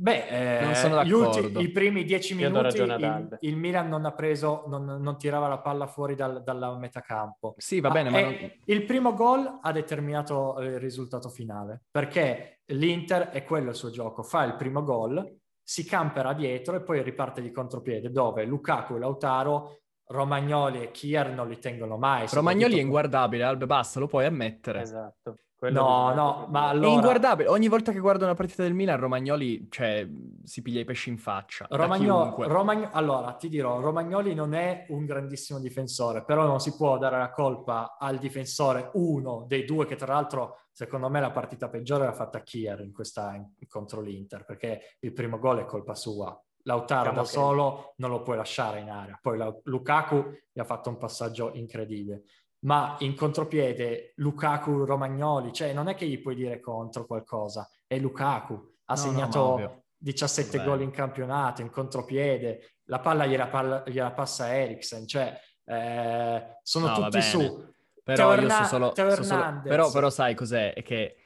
Beh, 0.01 0.61
eh, 0.61 0.65
non 0.65 0.75
sono 0.75 1.01
ultimi, 1.01 1.61
i 1.61 1.71
primi 1.71 2.05
dieci 2.05 2.35
minuti 2.35 2.79
il, 2.79 3.39
il, 3.41 3.57
Milan 3.57 3.89
non 3.89 4.05
ha 4.05 4.13
preso, 4.13 4.63
non, 4.69 4.85
non 4.85 5.19
tirava 5.19 5.49
la 5.49 5.59
palla 5.59 5.89
fuori 5.89 6.15
dal, 6.15 6.45
dalla 6.45 6.77
metacampo. 6.77 7.55
Sì, 7.57 7.81
va 7.81 7.91
bene, 7.91 8.11
ma, 8.11 8.21
ma 8.21 8.27
non... 8.27 8.53
il 8.65 8.85
primo 8.85 9.15
gol 9.15 9.59
ha 9.61 9.73
determinato 9.73 10.57
il 10.61 10.79
risultato 10.79 11.29
finale, 11.29 11.83
perché 11.91 12.61
l'Inter 12.67 13.31
è 13.31 13.43
quello 13.43 13.71
il 13.71 13.77
suo 13.77 13.91
gioco, 13.91 14.23
fa 14.23 14.45
il 14.45 14.55
primo 14.55 14.85
gol, 14.85 15.37
si 15.61 15.85
campera 15.85 16.33
dietro 16.33 16.77
e 16.77 16.83
poi 16.83 17.03
riparte 17.03 17.43
di 17.43 17.51
contropiede, 17.51 18.13
dove 18.13 18.45
Lukaku 18.45 18.95
e 18.95 18.99
Lautaro 19.01 19.81
Romagnoli 20.09 20.83
e 20.83 20.91
Kier 20.91 21.33
non 21.33 21.49
li 21.49 21.59
tengono 21.59 21.99
mai. 21.99 22.27
Romagnoli 22.31 22.79
è 22.79 22.81
inguardabile, 22.81 23.43
Albe, 23.43 23.67
basta, 23.67 23.99
lo 23.99 24.07
puoi 24.07 24.25
ammettere. 24.25 24.81
Esatto. 24.81 25.39
Quello 25.59 25.83
no, 25.83 26.15
no, 26.15 26.47
ma 26.51 26.69
allora... 26.69 26.87
È 26.87 26.93
inguardabile. 26.93 27.49
Ogni 27.49 27.67
volta 27.67 27.91
che 27.91 27.99
guardo 27.99 28.23
una 28.23 28.35
partita 28.35 28.63
del 28.63 28.75
Milan, 28.75 29.01
Romagnoli, 29.01 29.67
cioè, 29.69 30.09
si 30.45 30.63
piglia 30.63 30.79
i 30.79 30.85
pesci 30.85 31.09
in 31.09 31.19
faccia. 31.19 31.67
Romagnoli, 31.69 32.47
Romagn... 32.47 32.89
Allora, 32.93 33.33
ti 33.33 33.49
dirò, 33.49 33.81
Romagnoli 33.81 34.35
non 34.35 34.55
è 34.55 34.87
un 34.91 35.05
grandissimo 35.05 35.59
difensore, 35.59 36.23
però 36.23 36.47
non 36.47 36.61
si 36.61 36.77
può 36.77 36.97
dare 36.97 37.19
la 37.19 37.33
colpa 37.33 37.97
al 37.99 38.19
difensore, 38.19 38.91
uno 38.93 39.47
dei 39.49 39.65
due, 39.65 39.85
che 39.85 39.97
tra 39.97 40.13
l'altro, 40.13 40.61
secondo 40.71 41.09
me, 41.09 41.19
la 41.19 41.33
partita 41.33 41.69
peggiore 41.69 42.05
l'ha 42.05 42.13
fatta 42.13 42.41
Kier 42.41 42.79
in 42.83 42.93
questa, 42.93 43.35
in, 43.35 43.49
contro 43.67 44.01
l'Inter, 44.01 44.45
perché 44.45 44.97
il 45.01 45.13
primo 45.13 45.41
gol 45.41 45.59
è 45.59 45.65
colpa 45.65 45.97
sua. 45.97 46.41
Lautaro 46.63 47.11
diciamo 47.11 47.21
da 47.21 47.25
solo 47.27 47.95
non 47.97 48.11
lo 48.11 48.23
puoi 48.23 48.37
lasciare 48.37 48.79
in 48.79 48.91
area. 48.91 49.19
Poi 49.21 49.39
la... 49.39 49.53
Lukaku 49.65 50.25
gli 50.53 50.61
ha 50.61 50.65
fatto 50.65 50.89
un 50.89 50.99
passaggio 50.99 51.51
incredibile 51.55 52.23
ma 52.61 52.97
in 53.01 53.15
contropiede 53.15 54.13
Lukaku 54.17 54.85
Romagnoli, 54.85 55.53
cioè 55.53 55.73
non 55.73 55.89
è 55.89 55.95
che 55.95 56.07
gli 56.07 56.21
puoi 56.21 56.35
dire 56.35 56.61
contro 56.61 57.07
qualcosa, 57.07 57.69
è 57.87 57.99
Lukaku, 57.99 58.55
ha 58.87 58.95
no, 58.95 59.01
segnato 59.01 59.59
no, 59.59 59.83
17 59.97 60.63
gol 60.65 60.83
in 60.83 60.91
campionato, 60.91 61.63
in 61.63 61.71
contropiede, 61.71 62.77
la 62.85 63.01
palla 63.01 63.27
gliela, 63.27 63.49
palla, 63.49 63.83
gliela 63.87 64.13
passa 64.13 64.55
Eriksen, 64.55 65.07
cioè 65.07 65.39
eh, 65.65 66.59
sono 66.63 66.89
no, 66.89 66.95
tutti 66.95 67.23
su. 67.23 67.67
Però, 68.03 68.35
Teo 68.35 68.43
io 68.43 68.49
so 68.49 68.65
solo, 68.65 68.93
so 68.95 69.23
solo 69.23 69.61
però, 69.63 69.91
però 69.91 70.09
sai 70.09 70.35
cos'è? 70.35 70.73
È 70.73 70.83
che 70.83 71.17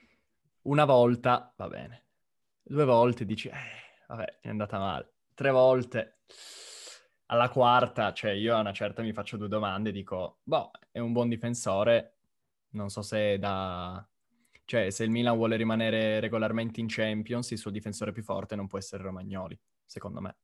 una 0.63 0.85
volta, 0.85 1.53
va 1.57 1.69
bene, 1.69 2.07
due 2.61 2.85
volte 2.85 3.25
dici, 3.25 3.49
eh, 3.49 3.55
vabbè, 4.09 4.39
è 4.41 4.49
andata 4.49 4.79
male, 4.79 5.13
tre 5.35 5.51
volte 5.51 6.19
alla 7.33 7.49
quarta, 7.49 8.13
cioè 8.13 8.33
io 8.33 8.55
a 8.55 8.61
una 8.61 8.73
certa 8.75 9.01
mi 9.01 9.15
faccio 9.15 9.39
due 9.39 9.49
domande 9.49 9.89
e 9.89 9.93
dico, 9.93 10.41
boh, 10.43 10.71
è 10.91 10.99
un 10.99 11.13
buon 11.13 11.29
difensore, 11.29 12.17
non 12.71 12.91
so 12.91 13.03
se 13.03 13.39
da... 13.39 14.07
Cioè, 14.65 14.91
se 14.91 15.05
il 15.05 15.11
Milan 15.11 15.37
vuole 15.37 15.57
rimanere 15.57 16.21
regolarmente 16.21 16.81
in 16.81 16.87
Champions, 16.89 17.51
il 17.51 17.59
suo 17.59 17.71
difensore 17.71 18.13
più 18.13 18.23
forte 18.23 18.55
non 18.55 18.67
può 18.69 18.79
essere 18.79 19.03
Romagnoli, 19.03 19.59
secondo 19.85 20.21
me. 20.21 20.37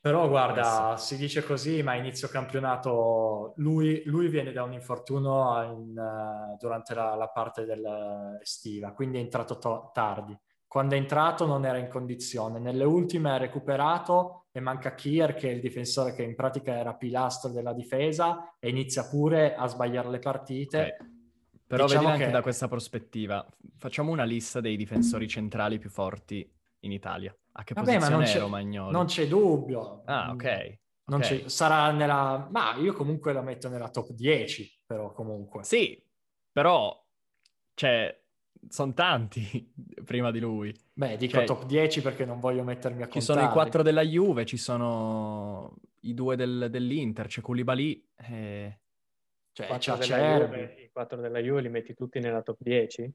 Però 0.00 0.28
guarda, 0.28 0.96
si 0.96 1.16
dice 1.16 1.42
così, 1.44 1.82
ma 1.82 1.94
inizio 1.94 2.28
campionato 2.28 3.54
lui, 3.56 4.02
lui 4.04 4.28
viene 4.28 4.52
da 4.52 4.64
un 4.64 4.72
infortunio 4.72 5.62
in, 5.62 5.96
uh, 5.96 6.56
durante 6.58 6.94
la, 6.94 7.14
la 7.14 7.28
parte 7.28 7.64
dell'estiva, 7.64 8.92
quindi 8.92 9.18
è 9.18 9.20
entrato 9.20 9.58
to- 9.58 9.90
tardi. 9.92 10.38
Quando 10.66 10.94
è 10.94 10.98
entrato 10.98 11.46
non 11.46 11.64
era 11.64 11.78
in 11.78 11.88
condizione, 11.88 12.58
nelle 12.58 12.84
ultime 12.84 13.30
ha 13.30 13.36
recuperato 13.38 14.39
e 14.52 14.60
manca 14.60 14.94
Kier 14.94 15.34
che 15.34 15.48
è 15.48 15.52
il 15.52 15.60
difensore 15.60 16.14
che 16.14 16.22
in 16.22 16.34
pratica 16.34 16.74
era 16.74 16.94
pilastro 16.94 17.50
della 17.50 17.72
difesa 17.72 18.56
e 18.58 18.68
inizia 18.68 19.08
pure 19.08 19.54
a 19.54 19.66
sbagliare 19.66 20.08
le 20.10 20.18
partite. 20.18 20.80
Okay. 20.80 21.18
Però 21.66 21.84
diciamo 21.84 22.02
vedi 22.02 22.12
anche 22.14 22.26
che... 22.26 22.32
da 22.32 22.42
questa 22.42 22.66
prospettiva, 22.66 23.46
facciamo 23.76 24.10
una 24.10 24.24
lista 24.24 24.60
dei 24.60 24.76
difensori 24.76 25.28
centrali 25.28 25.78
più 25.78 25.88
forti 25.88 26.48
in 26.80 26.92
Italia. 26.92 27.34
A 27.52 27.62
che 27.62 27.74
Vabbè, 27.74 27.94
posizione 27.98 28.32
è 28.32 28.38
Romagnoli? 28.38 28.92
Non 28.92 29.06
c'è 29.06 29.28
dubbio. 29.28 30.02
Ah, 30.06 30.30
ok. 30.30 30.78
Non 31.04 31.20
okay. 31.20 31.48
Sarà 31.48 31.92
nella... 31.92 32.48
Ma 32.50 32.74
io 32.76 32.92
comunque 32.92 33.32
la 33.32 33.42
metto 33.42 33.68
nella 33.68 33.88
top 33.88 34.10
10, 34.10 34.82
però 34.86 35.12
comunque. 35.12 35.62
Sì, 35.62 36.02
però... 36.50 36.96
Cioè, 37.74 38.19
sono 38.68 38.92
tanti 38.92 39.72
prima 40.04 40.30
di 40.30 40.40
lui. 40.40 40.74
Beh, 40.92 41.16
dico 41.16 41.38
cioè, 41.38 41.44
top 41.44 41.64
10 41.66 42.02
perché 42.02 42.24
non 42.24 42.40
voglio 42.40 42.62
mettermi 42.62 43.02
a 43.02 43.04
contare. 43.04 43.20
Ci 43.20 43.26
sono 43.26 43.42
i 43.44 43.48
quattro 43.48 43.82
della 43.82 44.02
Juve, 44.02 44.44
ci 44.44 44.56
sono 44.56 45.76
i 46.00 46.14
due 46.14 46.36
del, 46.36 46.68
dell'Inter, 46.70 47.26
c'è 47.26 47.40
Koulibaly 47.40 48.08
e... 48.16 48.78
Cioè, 49.52 49.78
c'è 49.78 49.96
Juve, 49.96 50.76
I 50.84 50.90
quattro 50.92 51.20
della 51.20 51.40
Juve 51.40 51.62
li 51.62 51.68
metti 51.68 51.94
tutti 51.94 52.20
nella 52.20 52.42
top 52.42 52.58
10? 52.60 53.12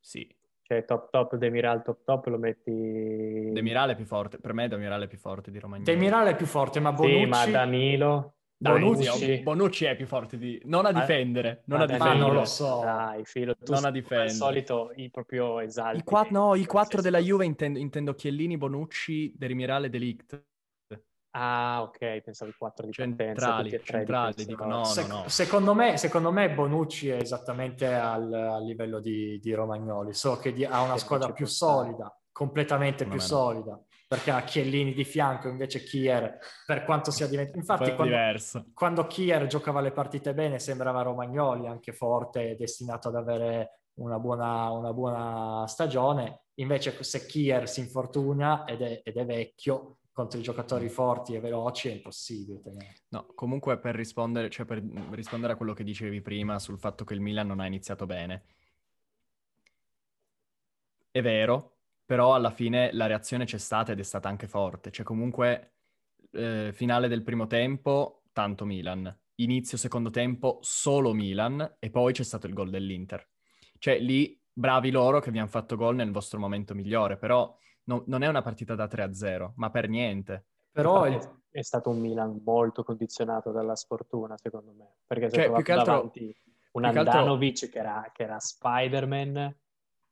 Sì. 0.00 0.34
Cioè 0.62 0.84
top 0.84 1.10
top, 1.10 1.36
Demiral 1.36 1.82
top 1.82 2.02
top 2.04 2.26
lo 2.26 2.38
metti... 2.38 3.50
Demiral 3.52 3.90
è 3.90 3.94
più 3.94 4.04
forte, 4.04 4.38
per 4.38 4.52
me 4.52 4.66
Demiral 4.66 5.02
è 5.02 5.06
più 5.06 5.18
forte 5.18 5.52
di 5.52 5.60
Romagnoli. 5.60 5.90
Demiral 5.90 6.26
è 6.26 6.36
più 6.36 6.46
forte, 6.46 6.80
ma 6.80 6.92
Bonucci... 6.92 7.22
Sì, 7.22 7.26
ma 7.26 7.46
Danilo... 7.46 8.35
Bonucci. 8.58 9.42
Bonucci 9.42 9.84
è 9.84 9.94
più 9.96 10.06
forte 10.06 10.38
di... 10.38 10.60
Non 10.64 10.86
a 10.86 10.92
difendere, 10.92 11.62
non 11.66 11.82
a 11.82 11.86
difendere. 11.86 12.18
non 12.18 12.32
lo 12.32 12.44
so. 12.46 12.80
Dai, 12.82 13.24
filo, 13.24 13.54
tu 13.54 13.72
non 13.72 13.84
a 13.84 13.90
difendere. 13.90 14.30
Al 14.30 14.34
solito 14.34 14.92
i 14.96 15.10
proprio 15.10 15.60
esalti. 15.60 15.98
I 15.98 16.02
quatt- 16.04 16.30
no, 16.30 16.54
i 16.54 16.64
quattro 16.64 17.02
della 17.02 17.18
Juve 17.18 17.44
intendo, 17.44 17.78
intendo 17.78 18.14
Chiellini, 18.14 18.56
Bonucci, 18.56 19.34
Derimirale, 19.36 19.90
Delict. 19.90 20.42
Ah, 21.38 21.82
ok, 21.82 22.22
pensavo 22.22 22.50
i 22.50 22.54
quattro 22.56 22.86
di 22.86 22.92
centrali, 22.92 23.68
partenza, 23.68 23.84
centrali, 23.84 24.44
dico 24.46 24.64
no, 24.64 24.84
Se- 24.84 25.06
no, 25.06 25.22
no. 25.22 25.28
Secondo 25.28 25.74
me, 25.74 25.98
secondo 25.98 26.32
me 26.32 26.50
Bonucci 26.50 27.10
è 27.10 27.16
esattamente 27.16 27.92
al, 27.92 28.32
al 28.32 28.64
livello 28.64 29.00
di, 29.00 29.38
di, 29.38 29.52
Romagnoli, 29.52 30.14
so 30.14 30.38
che 30.38 30.54
di- 30.54 30.64
ha 30.64 30.80
una 30.80 30.96
squadra 30.96 31.30
più 31.32 31.44
solida, 31.44 32.10
completamente 32.32 33.04
più 33.04 33.20
solida 33.20 33.78
perché 34.06 34.30
ha 34.30 34.42
Chiellini 34.42 34.92
di 34.92 35.04
fianco 35.04 35.48
invece 35.48 35.82
Kier 35.82 36.38
per 36.64 36.84
quanto 36.84 37.10
sia 37.10 37.26
diventato 37.26 37.58
infatti 37.58 37.94
quando, 37.94 38.70
quando, 38.72 39.06
Kier 39.06 39.46
giocava 39.46 39.80
le 39.80 39.90
partite 39.90 40.32
bene 40.32 40.58
sembrava 40.58 41.02
Romagnoli 41.02 41.66
anche 41.66 41.92
forte 41.92 42.54
destinato 42.56 43.08
ad 43.08 43.16
avere 43.16 43.80
una 43.96 44.18
buona, 44.18 44.70
una 44.70 44.92
buona 44.92 45.66
stagione. 45.66 46.42
Invece 46.54 47.02
se 47.02 47.26
Kier 47.26 47.68
si 47.68 47.80
infortuna 47.80 48.64
ed 48.64 48.80
è, 48.82 49.02
ed 49.04 49.16
è, 49.16 49.26
vecchio 49.26 49.98
contro 50.12 50.38
i 50.38 50.42
giocatori 50.42 50.88
forti 50.88 51.34
e 51.34 51.40
veloci 51.40 51.88
è 51.88 51.92
impossibile 51.92 52.62
tenere. 52.62 52.94
no 53.08 53.26
comunque 53.34 53.78
per 53.78 53.94
rispondere, 53.94 54.48
cioè 54.48 54.64
per 54.64 54.82
rispondere 55.10 55.52
a 55.52 55.56
quello 55.56 55.74
che 55.74 55.84
dicevi 55.84 56.22
prima 56.22 56.58
sul 56.58 56.78
fatto 56.78 57.04
che 57.04 57.12
il 57.12 57.20
Milan 57.20 57.46
non 57.46 57.60
ha 57.60 57.66
iniziato 57.66 58.06
bene. 58.06 58.44
È 61.10 61.20
vero 61.20 61.75
però 62.06 62.34
alla 62.34 62.50
fine 62.50 62.90
la 62.92 63.06
reazione 63.06 63.44
c'è 63.44 63.58
stata 63.58 63.92
ed 63.92 63.98
è 63.98 64.04
stata 64.04 64.28
anche 64.28 64.46
forte. 64.46 64.92
Cioè 64.92 65.04
comunque 65.04 65.74
eh, 66.30 66.70
finale 66.72 67.08
del 67.08 67.24
primo 67.24 67.48
tempo, 67.48 68.22
tanto 68.32 68.64
Milan. 68.64 69.14
Inizio 69.38 69.76
secondo 69.76 70.08
tempo, 70.10 70.58
solo 70.62 71.12
Milan 71.12 71.76
e 71.78 71.90
poi 71.90 72.12
c'è 72.12 72.22
stato 72.22 72.46
il 72.46 72.54
gol 72.54 72.70
dell'Inter. 72.70 73.28
Cioè 73.78 73.98
lì 73.98 74.40
bravi 74.50 74.90
loro 74.90 75.18
che 75.20 75.32
vi 75.32 75.38
hanno 75.38 75.48
fatto 75.48 75.76
gol 75.76 75.96
nel 75.96 76.12
vostro 76.12 76.38
momento 76.38 76.74
migliore, 76.74 77.18
però 77.18 77.54
no, 77.84 78.04
non 78.06 78.22
è 78.22 78.28
una 78.28 78.40
partita 78.40 78.76
da 78.76 78.86
3-0, 78.86 79.52
ma 79.56 79.70
per 79.70 79.88
niente. 79.88 80.46
Però 80.70 81.02
è, 81.02 81.18
è, 81.50 81.62
stato 81.62 81.90
un 81.90 81.98
Milan 81.98 82.40
molto 82.44 82.84
condizionato 82.84 83.50
dalla 83.50 83.74
sfortuna, 83.74 84.36
secondo 84.36 84.72
me. 84.72 84.98
Perché 85.06 85.28
si 85.28 85.36
è 85.36 85.38
cioè, 85.38 85.46
trovato 85.46 85.72
altro, 85.72 85.92
davanti 85.92 86.36
un 86.72 86.84
Andanovic 86.84 87.64
altro... 87.64 87.68
che, 87.68 87.78
era, 87.78 88.10
che 88.14 88.22
era 88.22 88.38
Spider-Man 88.38 89.56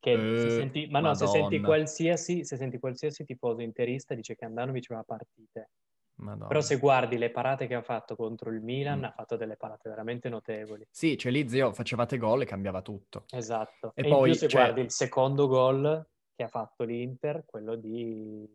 che 0.05 0.13
eh, 0.13 0.41
si 0.41 0.51
senti, 0.51 0.87
ma 0.91 1.01
no, 1.01 1.15
se 1.15 1.27
senti, 1.27 1.61
qualsiasi, 1.61 2.45
se 2.45 2.59
senti 2.59 2.79
qualsiasi 2.79 3.25
tifoso 3.25 3.63
interista 3.63 4.15
dice 4.15 4.37
che 4.37 4.45
Andanovic 4.45 4.93
va 4.93 4.99
a 4.99 5.03
partite. 5.03 5.71
Madonna. 6.17 6.47
Però 6.47 6.61
se 6.61 6.77
guardi 6.77 7.17
le 7.17 7.31
parate 7.31 7.67
che 7.67 7.75
ha 7.75 7.83
fatto 7.83 8.15
contro 8.15 8.51
il 8.51 8.61
Milan, 8.61 8.99
mm. 8.99 9.05
ha 9.05 9.11
fatto 9.13 9.37
delle 9.37 9.57
parate 9.57 9.89
veramente 9.89 10.29
notevoli. 10.29 10.87
Sì, 10.91 11.17
cioè 11.17 11.33
lì 11.33 11.49
zio 11.49 11.73
facevate 11.73 12.19
gol 12.19 12.43
e 12.43 12.45
cambiava 12.45 12.83
tutto. 12.83 13.25
Esatto. 13.31 13.93
E, 13.95 14.07
e 14.07 14.09
poi 14.11 14.35
se 14.35 14.47
cioè... 14.47 14.63
guardi 14.63 14.83
il 14.83 14.91
secondo 14.91 15.49
gol 15.49 16.07
che 16.37 16.43
ha 16.43 16.49
fatto 16.49 16.85
l'Inter, 16.85 17.45
quello 17.47 17.75
di 17.75 18.47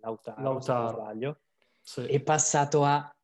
Lautaro, 0.00 0.42
Lautaro. 0.42 0.60
se 0.62 0.92
non 0.92 1.02
sbaglio, 1.02 1.38
sì. 1.80 2.02
è 2.02 2.20
passato 2.20 2.84
a 2.84 3.16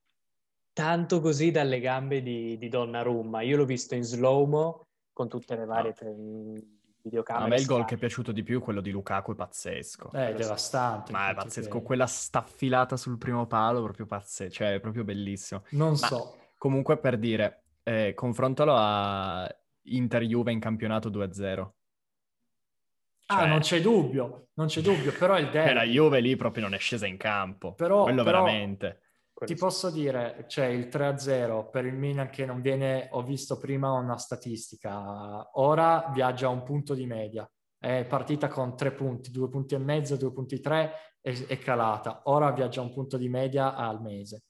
tanto 0.73 1.21
così 1.21 1.51
dalle 1.51 1.81
gambe 1.81 2.23
di, 2.23 2.57
di 2.57 2.69
Donnarumma. 2.69 3.43
Io 3.43 3.59
l'ho 3.59 3.67
visto 3.67 3.95
in 3.95 4.03
slow-mo 4.05 4.87
con 5.13 5.29
tutte 5.29 5.55
le 5.55 5.67
varie... 5.67 5.95
No 6.01 6.73
videocamere. 7.05 7.45
A 7.45 7.49
me 7.49 7.57
il 7.57 7.67
gol 7.67 7.85
che 7.85 7.95
è 7.95 7.99
piaciuto 7.99 8.33
di 8.33 8.43
più 8.43 8.61
è 8.61 8.63
quello 8.63 8.81
di 8.81 8.91
Lukaku, 8.91 9.33
è 9.33 9.37
pazzesco. 9.37 10.11
Eh, 10.13 10.31
è 10.31 10.35
devastante. 10.35 11.13
Ma 11.13 11.31
è 11.31 11.35
pazzesco, 11.35 11.83
quella 11.83 12.07
staffilata 12.07 12.97
sul 12.97 13.19
primo 13.19 13.47
palo, 13.47 13.83
proprio 13.83 14.07
pazzesco, 14.07 14.53
cioè 14.53 14.75
è 14.75 14.81
proprio 14.81 15.05
bellissimo. 15.05 15.65
Non 15.71 15.91
Ma 15.91 15.97
so. 15.97 16.37
Comunque 16.57 16.99
per 16.99 17.19
dire, 17.19 17.65
eh, 17.83 18.15
confrontalo 18.15 18.75
a 18.75 19.47
Inter-Juve 19.83 20.51
in 20.51 20.61
campionato 20.61 21.11
2-0. 21.11 21.73
Ah, 23.27 23.35
cioè... 23.37 23.45
Ah, 23.45 23.47
non 23.47 23.61
c'è 23.61 23.81
dubbio, 23.81 24.49
non 24.55 24.67
c'è 24.67 24.81
dubbio, 24.81 25.13
però 25.13 25.39
il 25.39 25.49
derby... 25.51 25.75
la 25.75 25.85
Juve 25.85 26.21
lì 26.21 26.37
proprio 26.37 26.65
non 26.65 26.75
è 26.75 26.79
scesa 26.79 27.07
in 27.07 27.17
campo, 27.17 27.75
però, 27.75 28.05
quello 28.05 28.23
però... 28.23 28.45
veramente. 28.45 29.01
Ti 29.35 29.55
posso 29.57 29.91
dire, 29.91 30.45
c'è 30.47 30.67
il 30.67 30.87
3-0 30.87 31.69
per 31.71 31.87
il 31.87 31.95
Milan 31.95 32.31
che 32.31 32.47
non 32.47 32.61
viene, 32.61 33.09
ho 33.11 33.23
visto 33.23 33.59
prima 33.59 33.91
una 33.91 34.17
statistica, 34.17 35.51
ora 35.59 36.11
viaggia 36.13 36.47
a 36.47 36.51
un 36.51 36.63
punto 36.63 36.95
di 36.95 37.05
media, 37.05 37.49
è 37.79 38.07
partita 38.07 38.49
con 38.49 38.77
tre 38.77 38.93
punti, 38.93 39.31
due 39.31 39.49
punti 39.49 39.75
e 39.75 39.79
mezzo, 39.79 40.17
due 40.17 40.33
punti 40.33 40.61
tre, 40.61 40.93
è, 41.21 41.47
è 41.47 41.59
calata. 41.59 42.23
Ora 42.25 42.51
viaggia 42.53 42.81
un 42.81 42.93
punto 42.93 43.17
di 43.17 43.29
media 43.29 43.75
al 43.75 44.01
mese. 44.01 44.45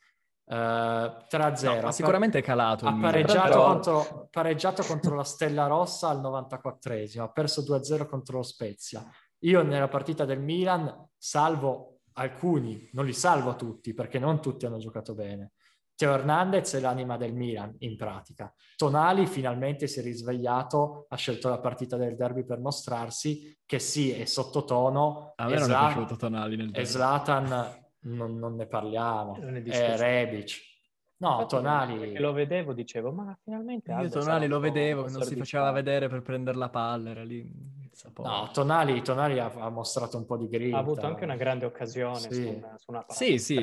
Uh, 0.44 0.54
eh, 0.54 1.26
3-0. 1.30 1.80
No, 1.80 1.90
sicuramente 1.90 2.38
è 2.38 2.42
calato. 2.42 2.86
Ha 2.86 2.96
pareggiato, 2.96 3.48
però... 3.48 3.64
contro, 3.64 4.28
pareggiato 4.30 4.82
contro 4.84 5.16
la 5.16 5.24
Stella 5.24 5.66
Rossa 5.66 6.08
al 6.10 6.20
94esimo, 6.20 7.22
ha 7.22 7.30
perso 7.30 7.62
2-0 7.62 8.06
contro 8.06 8.36
lo 8.36 8.42
Spezia. 8.42 9.04
Io 9.40 9.62
nella 9.62 9.88
partita 9.88 10.24
del 10.24 10.40
Milan 10.40 11.08
salvo 11.16 11.93
alcuni, 12.14 12.88
non 12.92 13.04
li 13.04 13.12
salvo 13.12 13.56
tutti 13.56 13.94
perché 13.94 14.18
non 14.18 14.40
tutti 14.40 14.66
hanno 14.66 14.78
giocato 14.78 15.14
bene. 15.14 15.52
Teo 15.96 16.12
Hernandez 16.12 16.74
è 16.74 16.80
l'anima 16.80 17.16
del 17.16 17.32
Milan 17.32 17.72
in 17.78 17.96
pratica. 17.96 18.52
Tonali 18.76 19.26
finalmente 19.26 19.86
si 19.86 20.00
è 20.00 20.02
risvegliato, 20.02 21.06
ha 21.08 21.16
scelto 21.16 21.48
la 21.48 21.60
partita 21.60 21.96
del 21.96 22.16
derby 22.16 22.44
per 22.44 22.58
mostrarsi 22.58 23.56
che 23.64 23.78
sì, 23.78 24.10
è 24.10 24.24
sottotono. 24.24 25.34
A 25.36 25.46
me 25.46 25.54
non 25.54 25.64
Zlatan, 25.64 25.90
è 25.90 25.92
piaciuto 25.92 26.16
Tonali 26.16 26.56
nel 26.56 26.70
derby. 26.70 26.80
E 26.80 26.84
Zlatan 26.84 27.82
non, 28.00 28.38
non 28.38 28.56
ne 28.56 28.66
parliamo. 28.66 29.36
Non 29.38 29.54
è, 29.54 29.62
è 29.62 29.96
Rebic. 29.96 30.72
No, 31.18 31.30
Infatti, 31.30 31.54
Tonali... 31.54 32.18
Lo 32.18 32.32
vedevo, 32.32 32.72
dicevo, 32.72 33.12
ma 33.12 33.38
finalmente... 33.40 33.92
Io 33.92 34.08
Tonali 34.08 34.48
lo 34.48 34.58
vedevo, 34.58 35.04
che 35.04 35.12
non 35.12 35.22
si 35.22 35.36
faceva 35.36 35.70
vedere 35.70 36.08
per 36.08 36.22
prendere 36.22 36.58
la 36.58 36.70
palla, 36.70 37.10
era 37.10 37.22
lì... 37.22 37.82
No, 38.16 38.50
Tonali, 38.52 39.02
Tonali 39.02 39.38
ha, 39.38 39.52
ha, 39.56 39.68
mostrato 39.70 40.16
un 40.16 40.24
po' 40.24 40.36
di 40.36 40.48
grinta. 40.48 40.76
Ha 40.76 40.80
avuto 40.80 41.06
anche 41.06 41.24
una 41.24 41.36
grande 41.36 41.64
occasione 41.64 42.18
sì. 42.18 42.34
su, 42.34 42.48
una, 42.48 42.74
su 42.76 42.90
una 42.90 43.00
parata 43.00 43.14
sì, 43.14 43.38
sì, 43.38 43.56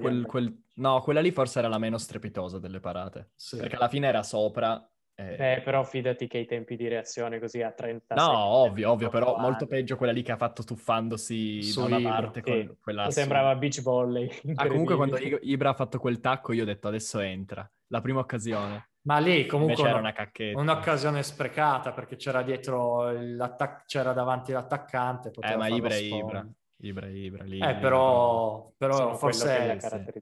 quel, 0.00 0.26
quel... 0.26 0.62
No, 0.74 1.00
quella 1.00 1.20
lì 1.20 1.30
forse 1.30 1.58
era 1.58 1.68
la 1.68 1.78
meno 1.78 1.98
strepitosa 1.98 2.58
delle 2.58 2.80
parate. 2.80 3.30
Sì. 3.34 3.56
Perché 3.56 3.76
alla 3.76 3.88
fine 3.88 4.08
era 4.08 4.22
sopra 4.22 4.86
eh, 5.14 5.60
però 5.62 5.84
fidati 5.84 6.26
che 6.26 6.38
i 6.38 6.46
tempi 6.46 6.74
di 6.74 6.88
reazione 6.88 7.38
così 7.38 7.60
a 7.60 7.70
30 7.70 8.14
No, 8.14 8.32
ovvio, 8.32 8.90
ovvio, 8.90 9.10
però 9.10 9.34
anni. 9.34 9.42
molto 9.42 9.66
peggio 9.66 9.96
quella 9.96 10.12
lì 10.12 10.22
che 10.22 10.32
ha 10.32 10.36
fatto 10.36 10.64
tuffandosi 10.64 11.62
Su 11.62 11.86
da 11.86 11.96
una 11.96 12.10
parte 12.10 12.40
con 12.40 12.52
sì. 12.52 12.76
quella... 12.80 13.10
Sembrava 13.10 13.54
beach 13.54 13.82
volley. 13.82 14.28
Ah, 14.54 14.66
comunque 14.66 14.96
quando 14.96 15.18
Ibra 15.18 15.70
ha 15.70 15.74
fatto 15.74 15.98
quel 15.98 16.20
tacco 16.20 16.52
io 16.52 16.62
ho 16.62 16.66
detto 16.66 16.88
adesso 16.88 17.20
entra. 17.20 17.70
La 17.88 18.00
prima 18.00 18.20
occasione. 18.20 18.91
Ma 19.02 19.18
lì 19.18 19.46
comunque 19.46 19.88
era 19.88 19.98
una 19.98 20.12
cacchetta. 20.12 20.58
Un'occasione 20.58 21.22
sprecata 21.22 21.92
perché 21.92 22.16
c'era 22.16 22.42
dietro 22.42 23.10
l'attac- 23.10 23.86
c'era 23.86 24.12
davanti 24.12 24.52
l'attaccante. 24.52 25.32
Eh, 25.40 25.56
ma 25.56 25.68
Ibra 25.68 25.96
Ibra. 25.96 26.46
Ibra, 26.84 27.06
Ibra, 27.06 27.44
lì, 27.44 27.60
eh, 27.60 27.76
però, 27.76 28.72
però 28.76 29.14
forse 29.14 29.78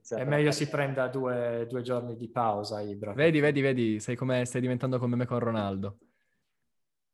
è 0.09 0.23
meglio 0.25 0.51
si 0.51 0.69
prenda 0.69 1.07
due, 1.07 1.65
due, 1.67 1.81
giorni 1.81 2.15
di 2.15 2.29
pausa 2.29 2.81
Ibra. 2.81 3.13
Vedi, 3.13 3.39
vedi, 3.39 3.61
vedi, 3.61 3.99
sei 3.99 4.15
come, 4.15 4.45
stai 4.45 4.61
diventando 4.61 4.99
come 4.99 5.15
me 5.15 5.25
con 5.25 5.39
Ronaldo. 5.39 5.97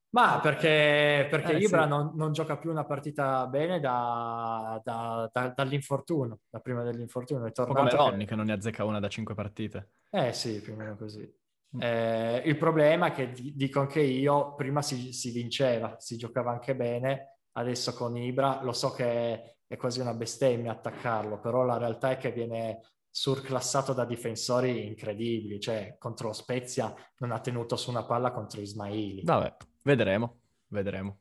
Ma 0.09 0.39
perché, 0.41 1.27
perché 1.29 1.53
eh, 1.53 1.59
Ibra 1.59 1.83
sì. 1.83 1.87
non, 1.87 2.11
non, 2.15 2.33
gioca 2.33 2.57
più 2.57 2.71
una 2.71 2.83
partita 2.83 3.47
bene 3.47 3.79
da, 3.79 4.81
da, 4.83 5.29
da, 5.31 5.53
dall'infortunio, 5.55 6.39
da 6.49 6.59
prima 6.59 6.83
dell'infortunio. 6.83 7.45
È 7.45 7.51
tornato 7.53 7.95
come 7.95 8.09
Ronny 8.09 8.23
che... 8.23 8.25
che 8.25 8.35
non 8.35 8.47
ne 8.47 8.53
azzecca 8.53 8.83
una 8.83 8.99
da 8.99 9.07
cinque 9.07 9.33
partite. 9.33 9.91
Eh 10.09 10.33
sì, 10.33 10.59
più 10.61 10.73
o 10.73 10.75
meno 10.75 10.97
così. 10.97 11.31
Mm. 11.75 11.81
Eh, 11.81 12.43
il 12.45 12.57
problema 12.57 13.07
è 13.07 13.11
che 13.11 13.31
dico 13.31 13.79
anche 13.79 14.01
io, 14.01 14.55
prima 14.55 14.81
si, 14.81 15.11
si 15.11 15.31
vinceva, 15.31 15.95
si 15.99 16.15
giocava 16.17 16.51
anche 16.51 16.75
bene, 16.75 17.39
adesso 17.53 17.93
con 17.93 18.15
Ibra, 18.15 18.61
lo 18.63 18.71
so 18.71 18.91
che 18.91 19.57
è 19.67 19.75
quasi 19.75 19.99
una 19.99 20.13
bestemmia 20.13 20.71
attaccarlo, 20.71 21.39
però 21.39 21.63
la 21.63 21.77
realtà 21.77 22.11
è 22.11 22.17
che 22.17 22.31
viene 22.31 22.81
surclassato 23.09 23.93
da 23.93 24.05
difensori 24.05 24.85
incredibili, 24.85 25.59
cioè 25.59 25.95
contro 25.97 26.31
Spezia 26.33 26.93
non 27.17 27.31
ha 27.31 27.39
tenuto 27.39 27.75
su 27.75 27.89
una 27.89 28.05
palla 28.05 28.31
contro 28.31 28.61
Ismaili. 28.61 29.23
Vabbè, 29.23 29.55
vedremo, 29.81 30.39
vedremo. 30.67 31.19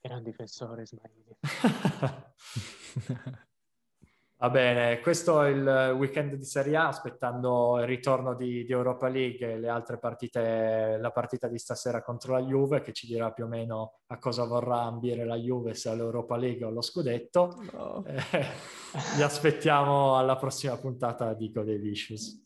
Era 0.00 0.16
un 0.16 0.22
difensore 0.22 0.82
Ismaili. 0.82 1.36
Va 4.38 4.50
bene, 4.50 5.00
questo 5.00 5.40
è 5.40 5.48
il 5.48 5.94
weekend 5.96 6.34
di 6.34 6.44
Serie 6.44 6.76
A, 6.76 6.88
aspettando 6.88 7.78
il 7.80 7.86
ritorno 7.86 8.34
di, 8.34 8.66
di, 8.66 8.72
Europa 8.72 9.08
League 9.08 9.50
e 9.50 9.58
le 9.58 9.70
altre 9.70 9.98
partite, 9.98 10.98
la 11.00 11.10
partita 11.10 11.48
di 11.48 11.56
stasera 11.56 12.02
contro 12.02 12.34
la 12.34 12.42
Juve, 12.42 12.82
che 12.82 12.92
ci 12.92 13.06
dirà 13.06 13.32
più 13.32 13.44
o 13.44 13.48
meno 13.48 14.00
a 14.08 14.18
cosa 14.18 14.44
vorrà 14.44 14.82
ambire 14.82 15.24
la 15.24 15.36
Juve, 15.36 15.72
se 15.72 15.88
all'Europa 15.88 16.36
League 16.36 16.66
o 16.66 16.68
allo 16.68 16.82
scudetto. 16.82 17.56
No. 17.72 18.04
Eh, 18.04 18.44
vi 19.16 19.22
aspettiamo 19.22 20.18
alla 20.18 20.36
prossima 20.36 20.76
puntata 20.76 21.32
di 21.32 21.50
Code 21.50 21.78
Delicious. 21.78 22.44